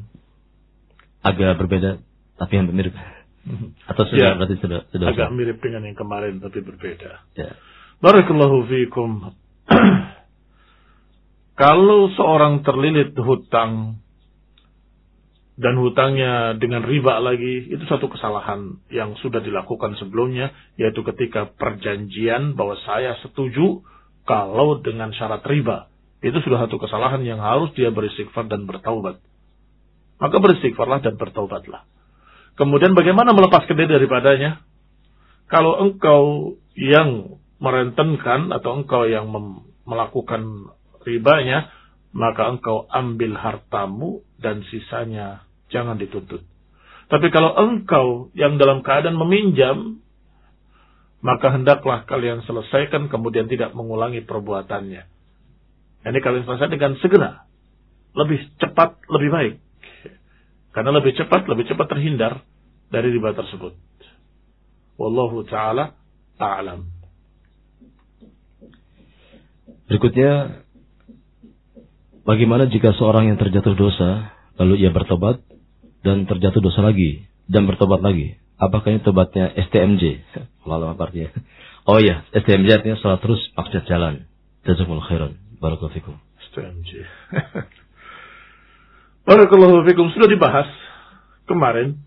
Agak 1.21 1.61
berbeda, 1.61 2.01
tapi 2.41 2.53
yang 2.57 2.73
mirip. 2.73 2.97
Atau 3.89 4.03
sudah 4.09 4.33
ya, 4.33 4.37
berarti 4.37 4.55
sudah, 4.57 4.79
sudah 4.89 5.07
agak 5.13 5.29
sudah. 5.29 5.37
mirip 5.37 5.57
dengan 5.61 5.85
yang 5.85 5.97
kemarin, 5.97 6.41
tapi 6.41 6.65
berbeda. 6.65 7.11
Ya. 7.37 7.53
Barakallahu 8.01 8.65
fiikum. 8.65 9.37
Kalau 11.61 12.09
seorang 12.17 12.65
terlilit 12.65 13.13
hutang 13.13 14.01
dan 15.61 15.77
hutangnya 15.77 16.57
dengan 16.57 16.81
riba 16.81 17.21
lagi, 17.21 17.69
itu 17.69 17.85
satu 17.85 18.09
kesalahan 18.09 18.81
yang 18.89 19.13
sudah 19.21 19.45
dilakukan 19.45 19.93
sebelumnya, 20.01 20.49
yaitu 20.81 21.05
ketika 21.05 21.53
perjanjian 21.53 22.57
bahwa 22.57 22.73
saya 22.81 23.13
setuju 23.21 23.85
kalau 24.25 24.81
dengan 24.81 25.13
syarat 25.13 25.45
riba. 25.45 25.90
Itu 26.21 26.37
sudah 26.45 26.69
satu 26.69 26.77
kesalahan 26.77 27.25
yang 27.25 27.41
harus 27.41 27.73
dia 27.73 27.89
beristighfar 27.89 28.45
dan 28.45 28.69
bertaubat. 28.69 29.17
Maka 30.21 30.37
beristighfarlah 30.37 31.01
dan 31.01 31.17
bertaubatlah. 31.17 31.89
Kemudian 32.53 32.93
bagaimana 32.93 33.33
melepaskan 33.33 33.73
diri 33.73 33.89
daripadanya? 33.89 34.61
Kalau 35.49 35.81
engkau 35.81 36.53
yang 36.77 37.41
merentenkan 37.57 38.53
atau 38.53 38.77
engkau 38.77 39.09
yang 39.09 39.25
melakukan 39.83 40.71
ribanya, 41.01 41.73
maka 42.13 42.53
engkau 42.53 42.85
ambil 42.93 43.33
hartamu 43.33 44.21
dan 44.37 44.61
sisanya 44.69 45.41
jangan 45.73 45.97
dituntut. 45.97 46.45
Tapi 47.09 47.27
kalau 47.33 47.57
engkau 47.57 48.31
yang 48.37 48.55
dalam 48.61 48.85
keadaan 48.85 49.19
meminjam, 49.19 49.99
maka 51.21 51.53
hendaklah 51.53 52.07
kalian 52.07 52.45
selesaikan 52.45 53.11
kemudian 53.11 53.51
tidak 53.51 53.73
mengulangi 53.75 54.23
perbuatannya. 54.23 55.05
Ini 56.01 56.17
kalian 56.17 56.45
selesai 56.49 56.69
dengan 56.73 56.97
segera. 56.97 57.45
Lebih 58.17 58.57
cepat, 58.57 58.97
lebih 59.07 59.29
baik. 59.29 59.53
Karena 60.71 60.91
lebih 60.97 61.13
cepat, 61.13 61.45
lebih 61.45 61.67
cepat 61.67 61.87
terhindar 61.91 62.41
dari 62.89 63.11
riba 63.13 63.35
tersebut. 63.35 63.75
Wallahu 64.97 65.45
ta'ala 65.47 65.93
ta'alam. 66.39 66.87
Berikutnya, 69.91 70.63
bagaimana 72.23 72.71
jika 72.71 72.95
seorang 72.95 73.27
yang 73.27 73.37
terjatuh 73.37 73.75
dosa, 73.75 74.31
lalu 74.55 74.87
ia 74.87 74.91
bertobat, 74.95 75.43
dan 76.01 76.25
terjatuh 76.25 76.63
dosa 76.63 76.81
lagi, 76.81 77.27
dan 77.51 77.67
bertobat 77.67 77.99
lagi? 77.99 78.39
Apakah 78.55 78.93
ini 78.93 79.01
tobatnya 79.01 79.51
STMJ? 79.57 80.23
Lalu 80.63 80.85
apa 80.95 81.01
artinya? 81.09 81.29
Oh 81.89 81.97
iya, 81.97 82.23
STMJ 82.31 82.81
artinya 82.81 82.97
salah 83.01 83.17
terus 83.17 83.41
maksud 83.57 83.83
jalan. 83.89 84.29
Jazakumullah 84.63 85.09
khairan. 85.09 85.40
Barakallahu 85.61 85.93
fikum. 85.93 86.17
Barakallahu 89.29 89.85
fikum. 89.85 90.09
Sudah 90.17 90.25
dibahas 90.25 90.65
kemarin 91.45 92.01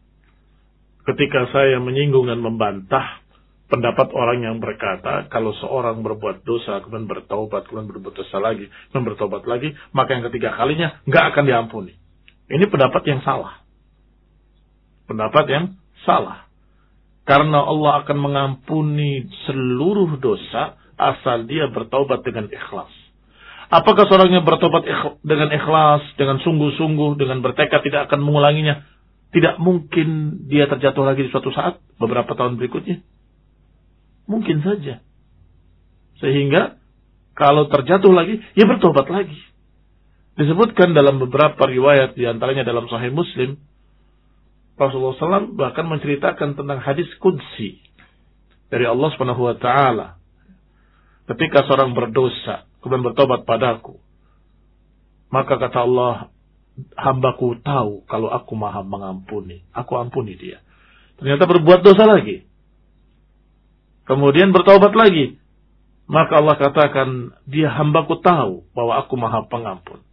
ketika 1.07 1.47
saya 1.55 1.79
menyinggung 1.79 2.27
dan 2.27 2.43
membantah 2.43 3.23
pendapat 3.71 4.11
orang 4.11 4.43
yang 4.43 4.57
berkata 4.59 5.31
kalau 5.31 5.55
seorang 5.63 6.03
berbuat 6.03 6.43
dosa 6.43 6.83
kemudian 6.85 7.09
bertaubat 7.09 7.71
kemudian 7.71 7.91
berbuat 7.91 8.15
dosa 8.15 8.39
lagi 8.39 8.71
kemudian 8.91 9.15
bertobat 9.15 9.43
lagi 9.49 9.73
maka 9.97 10.15
yang 10.15 10.25
ketiga 10.29 10.55
kalinya 10.59 11.01
nggak 11.07 11.25
akan 11.33 11.45
diampuni. 11.47 11.95
Ini 12.51 12.67
pendapat 12.69 13.03
yang 13.07 13.23
salah. 13.23 13.63
Pendapat 15.07 15.45
yang 15.49 15.65
salah. 16.03 16.51
Karena 17.25 17.65
Allah 17.65 18.05
akan 18.05 18.19
mengampuni 18.21 19.25
seluruh 19.49 20.21
dosa 20.21 20.77
asal 21.01 21.49
dia 21.49 21.73
bertaubat 21.73 22.21
dengan 22.21 22.53
ikhlas. 22.53 23.04
Apakah 23.75 24.07
seorangnya 24.07 24.47
bertobat 24.47 24.87
dengan 25.27 25.51
ikhlas, 25.51 26.07
dengan 26.15 26.39
sungguh-sungguh, 26.39 27.19
dengan 27.19 27.43
bertekad 27.43 27.83
tidak 27.83 28.07
akan 28.07 28.23
mengulanginya? 28.23 28.87
Tidak 29.35 29.59
mungkin 29.59 30.39
dia 30.47 30.71
terjatuh 30.71 31.03
lagi 31.03 31.27
di 31.27 31.31
suatu 31.35 31.51
saat, 31.51 31.83
beberapa 31.99 32.39
tahun 32.39 32.55
berikutnya. 32.55 33.03
Mungkin 34.31 34.63
saja. 34.63 35.03
Sehingga 36.23 36.79
kalau 37.35 37.67
terjatuh 37.67 38.15
lagi, 38.15 38.39
ya 38.55 38.63
bertobat 38.63 39.11
lagi. 39.11 39.35
Disebutkan 40.39 40.95
dalam 40.95 41.19
beberapa 41.19 41.67
riwayat, 41.67 42.15
di 42.15 42.31
antaranya 42.31 42.63
dalam 42.63 42.87
Sahih 42.87 43.11
Muslim, 43.11 43.59
Rasulullah 44.79 45.19
SAW 45.19 45.55
bahkan 45.59 45.87
menceritakan 45.91 46.55
tentang 46.55 46.79
hadis 46.79 47.11
kudsi 47.19 47.83
dari 48.71 48.87
Allah 48.87 49.11
Taala. 49.59 50.15
Ketika 51.27 51.67
seorang 51.67 51.91
berdosa, 51.91 52.71
kemudian 52.85 53.01
bertobat 53.01 53.49
padaku. 53.49 53.97
Maka 55.33 55.57
kata 55.57 55.89
Allah, 55.89 56.29
hambaku 56.95 57.59
tahu 57.65 58.05
kalau 58.05 58.29
aku 58.29 58.53
maha 58.55 58.85
mengampuni. 58.85 59.65
Aku 59.73 59.97
ampuni 59.97 60.37
dia. 60.37 60.61
Ternyata 61.17 61.49
berbuat 61.49 61.81
dosa 61.81 62.05
lagi. 62.05 62.45
Kemudian 64.05 64.53
bertobat 64.53 64.93
lagi. 64.93 65.41
Maka 66.05 66.45
Allah 66.45 66.61
katakan, 66.61 67.09
dia 67.49 67.73
hambaku 67.73 68.21
tahu 68.21 68.69
bahwa 68.77 69.01
aku 69.01 69.17
maha 69.17 69.49
pengampun. 69.49 70.05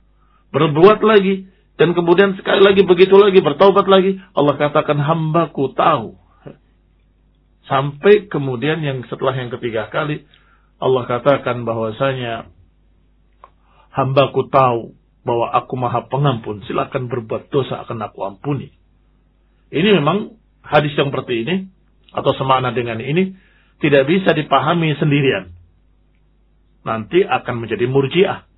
Berbuat 0.55 1.03
lagi. 1.03 1.51
Dan 1.75 1.91
kemudian 1.91 2.39
sekali 2.39 2.63
lagi 2.63 2.88
begitu 2.88 3.19
lagi, 3.19 3.43
bertobat 3.43 3.84
lagi. 3.91 4.15
Allah 4.31 4.55
katakan, 4.55 4.95
hambaku 4.95 5.75
tahu. 5.75 6.15
Sampai 7.67 8.31
kemudian 8.31 8.79
yang 8.79 9.03
setelah 9.12 9.36
yang 9.36 9.51
ketiga 9.51 9.91
kali, 9.91 10.23
Allah 10.81 11.03
katakan 11.05 11.62
bahwasanya 11.67 12.49
hambaku 13.91 14.47
tahu 14.47 14.95
bahwa 15.21 15.54
aku 15.54 15.73
maha 15.77 16.10
pengampun, 16.10 16.65
silakan 16.65 17.12
berbuat 17.12 17.54
dosa 17.54 17.86
akan 17.86 18.10
aku 18.10 18.19
ampuni. 18.25 18.73
Ini 19.69 20.01
memang 20.01 20.36
hadis 20.65 20.97
yang 20.97 21.13
seperti 21.13 21.45
ini, 21.45 21.56
atau 22.12 22.34
semana 22.36 22.73
dengan 22.73 22.99
ini, 22.99 23.38
tidak 23.80 24.10
bisa 24.10 24.34
dipahami 24.34 24.97
sendirian. 24.97 25.54
Nanti 26.82 27.21
akan 27.21 27.56
menjadi 27.62 27.86
murjiah. 27.86 28.49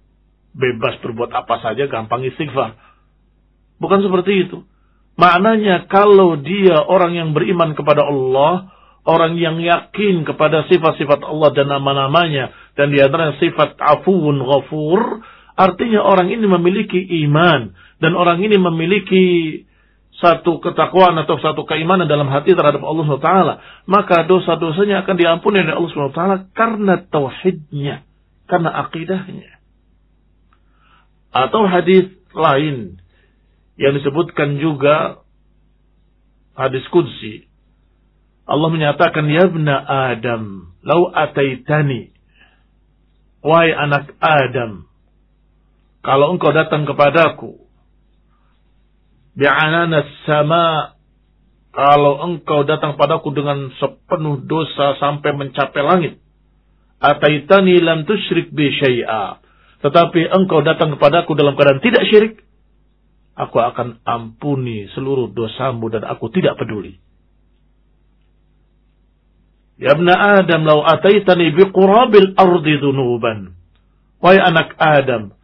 bebas 0.54 1.02
berbuat 1.02 1.34
apa 1.34 1.66
saja, 1.66 1.90
gampang 1.90 2.30
istighfar. 2.30 2.78
Bukan 3.82 4.06
seperti 4.06 4.46
itu. 4.46 4.62
Maknanya 5.18 5.90
kalau 5.90 6.38
dia 6.38 6.78
orang 6.78 7.18
yang 7.18 7.30
beriman 7.34 7.74
kepada 7.74 8.06
Allah, 8.06 8.70
orang 9.04 9.36
yang 9.36 9.60
yakin 9.60 10.24
kepada 10.24 10.64
sifat-sifat 10.72 11.24
Allah 11.24 11.50
dan 11.52 11.68
nama-namanya, 11.68 12.52
dan 12.80 12.92
di 12.92 13.00
antara 13.04 13.36
sifat 13.40 13.76
afuun 13.80 14.40
ghafur, 14.40 15.24
artinya 15.60 16.02
orang 16.04 16.32
ini 16.32 16.48
memiliki 16.48 17.00
iman, 17.28 17.76
dan 18.00 18.12
orang 18.16 18.40
ini 18.40 18.56
memiliki 18.56 19.26
satu 20.24 20.64
ketakwaan 20.64 21.20
atau 21.20 21.36
satu 21.36 21.68
keimanan 21.68 22.08
dalam 22.08 22.32
hati 22.32 22.56
terhadap 22.56 22.80
Allah 22.80 23.04
SWT, 23.04 23.32
maka 23.92 24.24
dosa-dosanya 24.24 25.04
akan 25.04 25.16
diampuni 25.20 25.60
oleh 25.60 25.76
Allah 25.76 25.92
SWT 25.92 26.24
karena 26.56 26.94
tauhidnya, 27.12 28.08
karena 28.48 28.70
akidahnya. 28.88 29.52
Atau 31.34 31.66
hadis 31.68 32.14
lain 32.32 33.02
yang 33.76 33.94
disebutkan 33.98 34.62
juga 34.62 35.26
hadis 36.54 36.86
kudsi. 36.94 37.50
Allah 38.44 38.70
menyatakan, 38.72 39.24
Ya 39.32 39.48
bna 39.48 39.76
Adam, 40.16 40.76
lau 40.84 41.08
ataitani. 41.12 42.12
Wahai 43.44 43.76
anak 43.76 44.16
Adam, 44.24 44.88
kalau 46.04 46.36
engkau 46.36 46.52
datang 46.52 46.84
kepadaku, 46.84 47.60
bi'anana 49.40 50.04
sama, 50.28 50.96
kalau 51.72 52.24
engkau 52.28 52.68
datang 52.68 53.00
padaku 53.00 53.32
dengan 53.32 53.72
sepenuh 53.80 54.44
dosa 54.44 55.00
sampai 55.00 55.32
mencapai 55.36 55.84
langit, 55.84 56.14
ataitani 57.04 57.80
lam 57.84 58.04
tusyrik 58.04 58.52
bi 58.52 58.72
syai'a. 58.80 59.44
Tetapi 59.84 60.28
engkau 60.32 60.64
datang 60.64 60.96
kepadaku 60.96 61.36
dalam 61.36 61.60
keadaan 61.60 61.84
tidak 61.84 62.08
syirik, 62.08 62.40
aku 63.36 63.60
akan 63.60 64.00
ampuni 64.08 64.88
seluruh 64.96 65.32
dosamu 65.36 65.92
dan 65.92 66.08
aku 66.08 66.32
tidak 66.32 66.56
peduli. 66.56 67.00
Ya 69.84 70.00
ibn 70.00 70.08
Adam, 70.08 70.64
lau 70.64 70.80
ataitani 70.88 71.52
biqurabil 71.52 72.40
ardi 72.40 72.74
dhunuban. 72.80 73.52
Wahai 74.24 74.40
anak 74.40 74.80
Adam, 74.80 75.36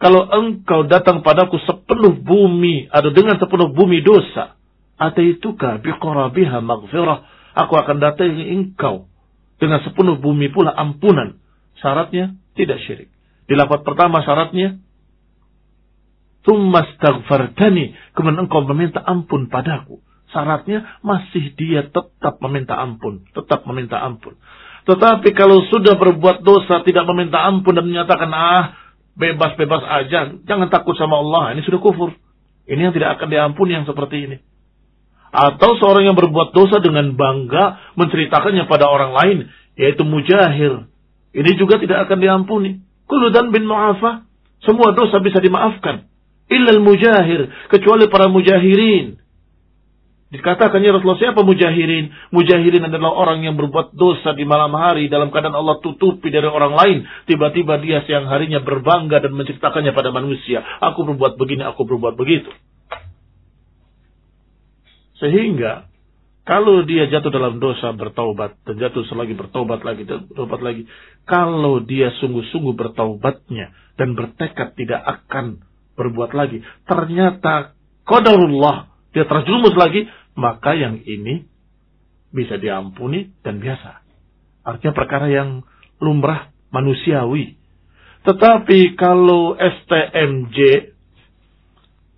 kalau 0.00 0.24
engkau 0.32 0.88
datang 0.88 1.20
padaku 1.20 1.60
sepenuh 1.60 2.16
bumi, 2.16 2.88
atau 2.88 3.12
dengan 3.12 3.36
sepenuh 3.36 3.76
bumi 3.76 4.00
dosa, 4.00 4.56
ataituka 4.96 5.84
biqurabiha 5.84 6.64
maghfirah, 6.64 7.18
aku 7.52 7.76
akan 7.76 8.00
datangi 8.00 8.48
engkau 8.56 9.12
dengan 9.60 9.84
sepenuh 9.84 10.16
bumi 10.16 10.48
pula 10.48 10.72
ampunan. 10.72 11.36
Syaratnya 11.76 12.32
tidak 12.56 12.80
syirik. 12.88 13.12
Di 13.44 13.52
lafaz 13.52 13.84
pertama 13.84 14.24
syaratnya 14.24 14.80
Tumma 16.46 16.86
Kemudian 18.14 18.46
engkau 18.46 18.62
meminta 18.70 19.02
ampun 19.02 19.50
padaku. 19.50 19.98
Syaratnya 20.34 21.00
masih 21.06 21.54
dia 21.54 21.86
tetap 21.86 22.42
meminta 22.42 22.74
ampun. 22.74 23.22
Tetap 23.30 23.62
meminta 23.66 24.02
ampun. 24.02 24.34
Tetapi 24.86 25.34
kalau 25.34 25.66
sudah 25.70 25.98
berbuat 25.98 26.46
dosa 26.46 26.82
tidak 26.86 27.06
meminta 27.10 27.42
ampun 27.42 27.74
dan 27.74 27.86
menyatakan 27.86 28.30
ah 28.30 28.74
bebas-bebas 29.14 29.82
aja. 29.86 30.34
Jangan 30.46 30.68
takut 30.70 30.94
sama 30.98 31.18
Allah. 31.18 31.54
Ini 31.54 31.62
sudah 31.66 31.80
kufur. 31.82 32.14
Ini 32.66 32.90
yang 32.90 32.94
tidak 32.94 33.18
akan 33.18 33.28
diampuni 33.30 33.78
yang 33.78 33.86
seperti 33.86 34.30
ini. 34.30 34.36
Atau 35.30 35.78
seorang 35.78 36.06
yang 36.06 36.16
berbuat 36.18 36.54
dosa 36.54 36.82
dengan 36.82 37.14
bangga 37.14 37.94
menceritakannya 37.98 38.66
pada 38.66 38.86
orang 38.90 39.12
lain. 39.14 39.38
Yaitu 39.78 40.02
mujahir. 40.02 40.86
Ini 41.34 41.50
juga 41.58 41.78
tidak 41.78 42.06
akan 42.10 42.18
diampuni. 42.18 42.82
Kuludan 43.06 43.54
bin 43.54 43.66
mu'afah. 43.66 44.26
Semua 44.62 44.94
dosa 44.96 45.22
bisa 45.22 45.38
dimaafkan 45.38 46.08
illal 46.46 46.78
mujahir 46.82 47.50
kecuali 47.70 48.06
para 48.06 48.30
mujahirin 48.30 49.18
Dikatakan 50.26 50.82
ya 50.82 50.90
Rasulullah 50.90 51.22
siapa 51.22 51.46
mujahirin? 51.46 52.10
Mujahirin 52.34 52.90
adalah 52.90 53.14
orang 53.14 53.46
yang 53.46 53.54
berbuat 53.54 53.94
dosa 53.94 54.34
di 54.34 54.42
malam 54.42 54.74
hari 54.74 55.06
dalam 55.06 55.30
keadaan 55.30 55.54
Allah 55.54 55.78
tutupi 55.78 56.34
dari 56.34 56.50
orang 56.50 56.74
lain. 56.74 56.98
Tiba-tiba 57.30 57.78
dia 57.78 58.02
siang 58.02 58.26
harinya 58.26 58.58
berbangga 58.58 59.22
dan 59.22 59.30
menceritakannya 59.38 59.94
pada 59.94 60.10
manusia. 60.10 60.66
Aku 60.82 61.06
berbuat 61.06 61.38
begini, 61.38 61.62
aku 61.62 61.86
berbuat 61.86 62.18
begitu. 62.18 62.50
Sehingga 65.22 65.86
kalau 66.42 66.82
dia 66.82 67.06
jatuh 67.06 67.30
dalam 67.30 67.62
dosa 67.62 67.94
bertaubat 67.94 68.58
dan 68.66 68.82
jatuh 68.82 69.06
selagi 69.06 69.38
bertaubat 69.38 69.86
lagi 69.86 70.10
dan 70.10 70.26
bertobat 70.26 70.58
lagi, 70.58 70.90
kalau 71.22 71.78
dia 71.86 72.10
sungguh-sungguh 72.18 72.74
bertaubatnya 72.74 73.70
dan 73.94 74.18
bertekad 74.18 74.74
tidak 74.74 75.06
akan 75.06 75.62
berbuat 75.94 76.34
lagi. 76.34 76.66
Ternyata 76.82 77.78
qadarullah 78.02 78.95
dia 79.16 79.24
terjerumus 79.24 79.72
lagi, 79.72 80.04
maka 80.36 80.76
yang 80.76 81.00
ini 81.00 81.48
bisa 82.28 82.60
diampuni 82.60 83.32
dan 83.40 83.64
biasa. 83.64 84.04
Artinya 84.60 84.92
perkara 84.92 85.32
yang 85.32 85.64
lumrah 86.04 86.52
manusiawi. 86.68 87.56
Tetapi 88.28 88.92
kalau 89.00 89.56
STMJ 89.56 90.92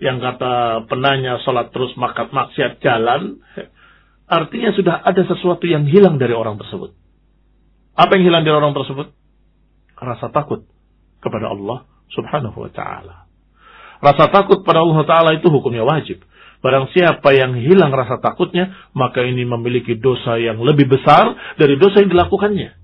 yang 0.02 0.18
kata 0.18 0.86
penanya 0.90 1.38
sholat 1.46 1.70
terus 1.70 1.94
makat 1.94 2.34
maksiat 2.34 2.82
jalan, 2.82 3.38
artinya 4.26 4.74
sudah 4.74 4.98
ada 4.98 5.22
sesuatu 5.22 5.70
yang 5.70 5.86
hilang 5.86 6.18
dari 6.18 6.34
orang 6.34 6.58
tersebut. 6.58 6.98
Apa 7.94 8.18
yang 8.18 8.26
hilang 8.26 8.42
dari 8.42 8.58
orang 8.58 8.74
tersebut? 8.74 9.14
Rasa 9.94 10.34
takut 10.34 10.66
kepada 11.22 11.46
Allah 11.54 11.86
subhanahu 12.10 12.58
wa 12.58 12.70
ta'ala. 12.74 13.28
Rasa 13.98 14.30
takut 14.30 14.62
pada 14.62 14.82
Allah 14.82 15.02
Ta'ala 15.02 15.30
itu 15.34 15.50
hukumnya 15.50 15.82
wajib. 15.82 16.22
Barang 16.58 16.90
siapa 16.90 17.30
yang 17.38 17.54
hilang 17.54 17.94
rasa 17.94 18.18
takutnya, 18.18 18.74
maka 18.90 19.22
ini 19.22 19.46
memiliki 19.46 19.94
dosa 19.94 20.42
yang 20.42 20.58
lebih 20.58 20.90
besar 20.90 21.54
dari 21.54 21.78
dosa 21.78 22.02
yang 22.02 22.10
dilakukannya. 22.10 22.74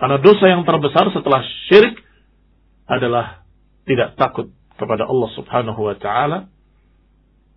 Karena 0.00 0.16
dosa 0.20 0.44
yang 0.48 0.64
terbesar 0.64 1.12
setelah 1.12 1.44
syirik 1.68 2.00
adalah 2.88 3.44
tidak 3.84 4.16
takut 4.16 4.48
kepada 4.80 5.04
Allah 5.04 5.30
Subhanahu 5.36 5.80
wa 5.84 5.96
taala 6.00 6.48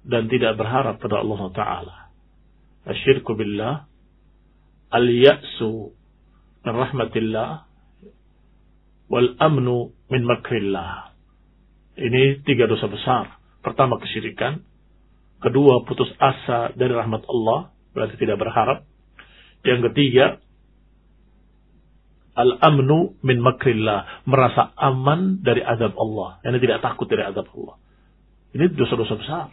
dan 0.04 0.28
tidak 0.28 0.60
berharap 0.60 1.00
pada 1.00 1.24
Allah 1.24 1.42
taala. 1.56 1.96
Asyirku 2.88 3.36
billah 3.36 3.88
al-ya'su 4.92 5.92
min 6.64 6.72
rahmatillah 6.76 7.68
wal 9.12 9.30
amnu 9.40 9.96
min 10.12 10.22
makrillah. 10.28 11.16
Ini 11.98 12.44
tiga 12.46 12.68
dosa 12.68 12.88
besar. 12.92 13.37
Pertama 13.68 14.00
kesyirikan. 14.00 14.64
Kedua 15.44 15.84
putus 15.84 16.08
asa 16.24 16.72
dari 16.72 16.96
rahmat 16.96 17.28
Allah. 17.28 17.76
Berarti 17.92 18.16
tidak 18.16 18.40
berharap. 18.40 18.88
Yang 19.68 19.92
ketiga. 19.92 20.40
Al-amnu 22.40 23.20
min 23.28 23.44
makrillah. 23.44 24.24
Merasa 24.24 24.72
aman 24.80 25.44
dari 25.44 25.60
azab 25.60 26.00
Allah. 26.00 26.40
Ini 26.48 26.64
tidak 26.64 26.80
takut 26.80 27.12
dari 27.12 27.28
azab 27.28 27.44
Allah. 27.60 27.76
Ini 28.56 28.72
dosa-dosa 28.72 29.20
besar. 29.20 29.52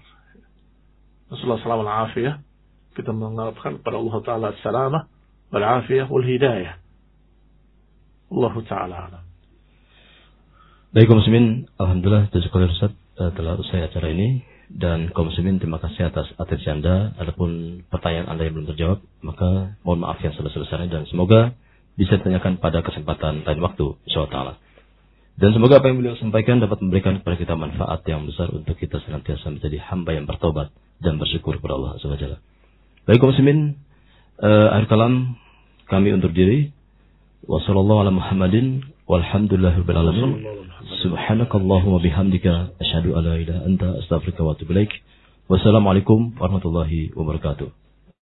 Rasulullah 1.34 1.58
SAW 1.58 2.38
Kita 2.94 3.10
mengatakan 3.10 3.82
kepada 3.82 3.98
Allah 3.98 4.16
Ta'ala 4.22 4.48
salamah 4.62 5.02
wal 5.50 5.66
afiyah 5.82 6.06
wal 6.06 6.22
hidayah. 6.22 6.78
Allah 8.30 8.54
Ta'ala 8.62 8.94
alam. 9.10 9.24
Baik 10.94 11.10
muslimin, 11.10 11.66
alhamdulillah 11.74 12.30
jazakallahu 12.30 12.70
Ustaz 12.70 13.03
telah 13.14 13.54
usai 13.58 13.86
acara 13.86 14.10
ini 14.10 14.42
dan 14.72 15.12
kaum 15.12 15.28
muslimin 15.30 15.60
terima 15.60 15.78
kasih 15.78 16.08
atas 16.10 16.26
atensi 16.40 16.66
Anda. 16.66 17.14
Adapun 17.20 17.82
pertanyaan 17.92 18.32
Anda 18.32 18.48
yang 18.48 18.54
belum 18.58 18.68
terjawab, 18.74 18.98
maka 19.22 19.78
mohon 19.84 20.02
maaf 20.02 20.18
yang 20.24 20.34
sebesar-besarnya 20.34 20.88
dan 20.90 21.02
semoga 21.06 21.54
bisa 21.94 22.18
ditanyakan 22.18 22.58
pada 22.58 22.82
kesempatan 22.82 23.46
lain 23.46 23.60
waktu 23.62 23.94
insyaallah 24.10 24.58
Dan 25.38 25.50
semoga 25.54 25.78
apa 25.78 25.90
yang 25.90 26.02
beliau 26.02 26.18
sampaikan 26.18 26.58
dapat 26.58 26.82
memberikan 26.82 27.22
kepada 27.22 27.36
kita 27.38 27.54
manfaat 27.54 28.02
yang 28.06 28.26
besar 28.26 28.50
untuk 28.50 28.74
kita 28.78 28.98
senantiasa 29.02 29.50
menjadi 29.50 29.78
hamba 29.90 30.10
yang 30.14 30.26
bertobat 30.26 30.74
dan 30.98 31.18
bersyukur 31.18 31.58
kepada 31.58 31.74
Allah 31.78 31.98
SWT. 31.98 32.38
Baik 33.04 33.18
kaum 33.20 33.30
muslimin, 33.34 33.78
uh, 34.42 34.74
akhir 34.78 34.86
kalam 34.90 35.38
kami 35.90 36.14
undur 36.14 36.30
diri. 36.30 36.70
Wassalamualaikum 37.44 38.16
warahmatullahi 38.16 38.66
wabarakatuh. 38.80 38.93
Walhamdulillahirobbilalamin. 39.04 40.30
Subhanakallahumma 41.04 42.00
bihamdika 42.00 42.72
asyhadu 42.80 43.12
an 43.20 43.28
la 43.28 43.36
ilaha 43.36 43.60
anta 43.68 43.88
astaghfiruka 44.00 44.40
wa 44.40 44.56
atubu. 44.56 44.72
Wassalamualaikum 45.44 46.32
warahmatullahi 46.40 47.12
wabarakatuh. 47.12 47.83